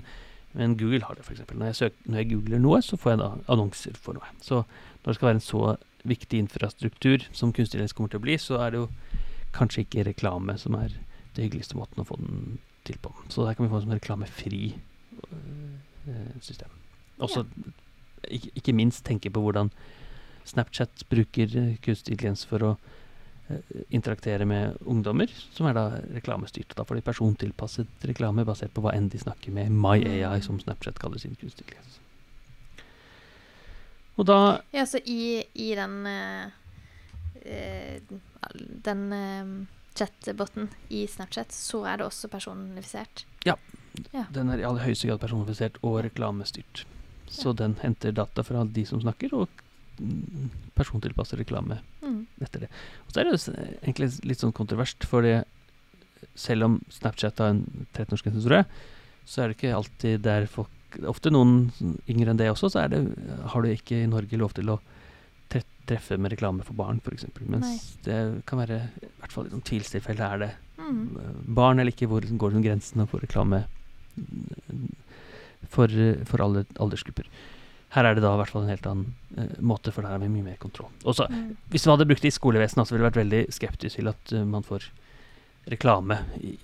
men 0.57 0.77
Google 0.79 1.05
har 1.07 1.17
det 1.17 1.25
f.eks. 1.25 1.43
Når, 1.51 1.67
jeg 1.71 1.79
søker- 1.81 2.11
når 2.11 2.23
jeg 2.23 2.31
googler 2.33 2.63
noe, 2.63 2.81
så 2.85 2.99
får 2.99 3.15
jeg 3.15 3.23
da 3.23 3.31
annonser 3.51 3.99
for 3.99 4.17
noe. 4.17 4.33
Så 4.43 4.63
når 4.63 5.11
det 5.11 5.17
skal 5.19 5.31
være 5.31 5.39
en 5.39 5.47
så 5.49 5.63
viktig 6.07 6.39
infrastruktur 6.41 7.27
som 7.31 7.51
kunstig 7.53 7.77
intelligens 7.77 7.93
kommer 7.97 8.11
til 8.13 8.21
å 8.21 8.25
bli, 8.25 8.37
så 8.41 8.57
er 8.63 8.73
det 8.73 8.81
jo 8.81 8.89
kanskje 9.55 9.85
ikke 9.85 10.07
reklame 10.07 10.55
som 10.59 10.75
er 10.79 10.93
det 11.35 11.45
hyggeligste 11.45 11.77
måten 11.77 12.01
å 12.01 12.07
få 12.07 12.17
den 12.19 12.59
til 12.87 12.97
på. 13.03 13.13
Så 13.29 13.45
der 13.45 13.55
kan 13.55 13.65
vi 13.65 13.71
få 13.71 13.79
en 13.79 13.85
sånn 13.85 13.97
reklamefri 13.97 14.63
uh, 15.21 16.37
system. 16.41 16.71
Også 17.21 17.45
ikke, 18.29 18.53
ikke 18.57 18.75
minst 18.77 19.05
tenke 19.05 19.31
på 19.33 19.43
hvordan 19.43 19.71
Snapchat 20.45 21.05
bruker 21.09 21.55
øh, 21.57 21.77
kunstig 21.83 22.15
intelligens 22.15 22.43
for 22.49 22.65
å 22.65 22.71
øh, 23.49 23.81
interaktere 23.89 24.45
med 24.45 24.77
ungdommer, 24.81 25.31
som 25.53 25.69
er 25.69 25.77
da 25.77 25.87
reklamestyrt. 26.15 26.75
Da 26.77 26.85
får 26.87 26.99
de 26.99 27.07
persontilpasset 27.09 28.07
reklame 28.09 28.45
basert 28.47 28.73
på 28.75 28.83
hva 28.85 28.95
enn 28.97 29.09
de 29.11 29.21
snakker 29.21 29.53
med 29.55 29.73
MyAI, 29.73 30.39
som 30.45 30.59
Snapchat 30.61 30.99
kaller 31.01 31.21
sin 31.21 31.37
kunstig 31.39 31.67
intelligens. 31.67 31.99
Og 34.19 34.27
da 34.27 34.61
Ja, 34.75 34.85
så 34.85 34.99
i, 35.05 35.43
i 35.53 35.71
den 35.75 36.05
uh, 36.05 36.51
eh, 37.41 38.01
Den 38.85 39.05
uh, 39.13 39.67
chatboten 39.95 40.69
i 40.89 41.05
Snapchat, 41.07 41.51
så 41.51 41.85
er 41.85 41.97
det 41.99 42.05
også 42.05 42.29
personifisert. 42.31 43.25
Den 44.31 44.49
er 44.49 44.61
i 44.61 44.65
aller 44.67 44.85
høyeste 44.85 45.09
grad 45.09 45.19
personifisert 45.19 45.79
og 45.83 46.01
reklamestyrt. 46.05 46.85
Så 47.31 47.53
den 47.55 47.77
henter 47.81 48.11
data 48.15 48.43
fra 48.43 48.63
de 48.63 48.85
som 48.87 49.01
snakker, 49.03 49.33
og 49.35 49.63
persontilpasser 50.75 51.37
reklame 51.41 51.79
Mm. 52.01 52.25
etter 52.41 52.59
det. 52.65 52.69
Og 53.07 53.13
så 53.13 53.21
er 53.21 53.23
det 53.29 53.33
jo 53.37 53.53
egentlig 53.83 54.07
litt 54.25 54.39
sånn 54.41 54.53
kontroverst, 54.53 55.03
for 55.05 55.21
det, 55.21 55.43
selv 56.35 56.63
om 56.65 56.79
Snapchat 56.89 57.37
har 57.39 57.49
en 57.53 57.85
13-årsgrense, 57.93 58.41
tror 58.43 58.57
jeg, 58.61 58.65
så 59.25 59.41
er 59.43 59.47
det 59.51 59.57
ikke 59.57 59.75
alltid 59.77 60.21
der 60.21 60.45
folk 60.47 60.69
Ofte 61.07 61.31
noen 61.31 61.69
yngre 62.11 62.31
enn 62.33 62.37
det 62.37 62.49
også, 62.51 62.67
så 62.69 62.81
er 62.83 62.89
det, 62.91 62.97
har 63.47 63.61
du 63.63 63.69
ikke 63.71 64.01
i 64.03 64.07
Norge 64.11 64.35
lov 64.35 64.51
til 64.57 64.67
å 64.73 64.79
treffe 65.87 66.17
med 66.19 66.31
reklame 66.33 66.65
for 66.67 66.73
barn, 66.75 66.99
f.eks. 66.99 67.23
Mens 67.47 67.63
Nei. 67.63 68.01
det 68.03 68.17
kan 68.45 68.59
være, 68.59 68.89
i 69.01 69.07
hvert 69.21 69.31
fall 69.31 69.47
i 69.47 69.53
noen 69.53 69.63
tvilstilfeller, 69.63 70.33
er 70.33 70.37
det 70.43 70.51
Mm. 70.77 71.15
eh, 71.15 71.31
barn 71.47 71.79
eller 71.79 71.91
ikke, 71.93 72.07
hvor 72.11 72.19
går 72.21 72.51
den 72.51 72.61
grensen 72.65 73.07
for 73.07 73.19
reklame 73.23 73.63
mm, 74.17 74.91
for, 75.69 75.87
for 76.25 76.41
alle 76.43 76.65
aldersgrupper. 76.75 77.23
Her 77.91 78.07
er 78.07 78.15
det 78.15 78.23
da 78.23 78.31
i 78.31 78.39
hvert 78.39 78.51
fall 78.53 78.63
en 78.63 78.71
helt 78.71 78.87
annen 78.87 79.09
uh, 79.35 79.57
måte, 79.67 79.91
for 79.91 80.05
der 80.05 80.13
har 80.15 80.21
vi 80.21 80.29
mye 80.31 80.45
mer 80.45 80.59
kontroll. 80.61 80.91
Også, 81.03 81.27
Mm. 81.31 81.57
Hvis 81.73 81.85
man 81.85 81.97
hadde 81.97 82.07
brukt 82.07 82.23
det 82.23 82.31
i 82.31 82.37
skolevesenet, 82.37 82.87
så 82.87 82.93
ville 82.93 83.03
jeg 83.03 83.11
vært 83.11 83.23
veldig 83.23 83.41
skeptisk 83.51 83.99
til 83.99 84.11
at 84.11 84.33
uh, 84.35 84.45
man 84.47 84.63
får 84.63 84.87
reklame 85.71 86.17
i, 86.39 86.55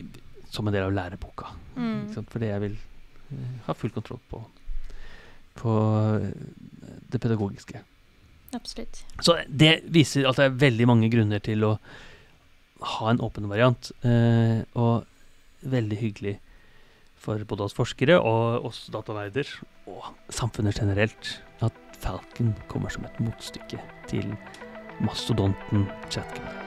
som 0.49 0.67
en 0.67 0.73
del 0.73 0.87
av 0.87 0.95
læreboka. 0.95 1.51
Mm. 1.75 2.07
Fordi 2.31 2.51
jeg 2.51 2.63
vil 2.63 2.77
uh, 2.77 3.59
ha 3.67 3.75
full 3.75 3.91
kontroll 3.91 4.21
på, 4.31 4.41
på 5.59 5.75
det 7.11 7.19
pedagogiske. 7.19 7.83
Absolutt. 8.55 9.03
Så 9.19 9.35
det 9.47 9.81
viser 9.91 10.27
at 10.29 10.39
det 10.39 10.47
er 10.47 10.59
veldig 10.63 10.87
mange 10.87 11.11
grunner 11.11 11.43
til 11.43 11.65
å 11.67 11.75
ha 12.95 13.11
en 13.11 13.19
åpen 13.19 13.49
variant. 13.51 13.91
Og 14.79 15.03
veldig 15.67 15.97
hyggelig 15.99 16.37
for 17.21 17.41
både 17.49 17.67
oss 17.67 17.75
forskere 17.77 18.19
og 18.19 18.67
oss 18.69 18.85
datanerder, 18.93 19.49
og 19.89 20.13
samfunnet 20.33 20.79
generelt, 20.79 21.33
at 21.65 21.83
Falcon 21.97 22.53
kommer 22.69 22.93
som 22.93 23.07
et 23.09 23.19
motstykke 23.23 23.81
til 24.11 24.31
mastodonten 25.01 25.89
ChatGPT. 26.09 26.66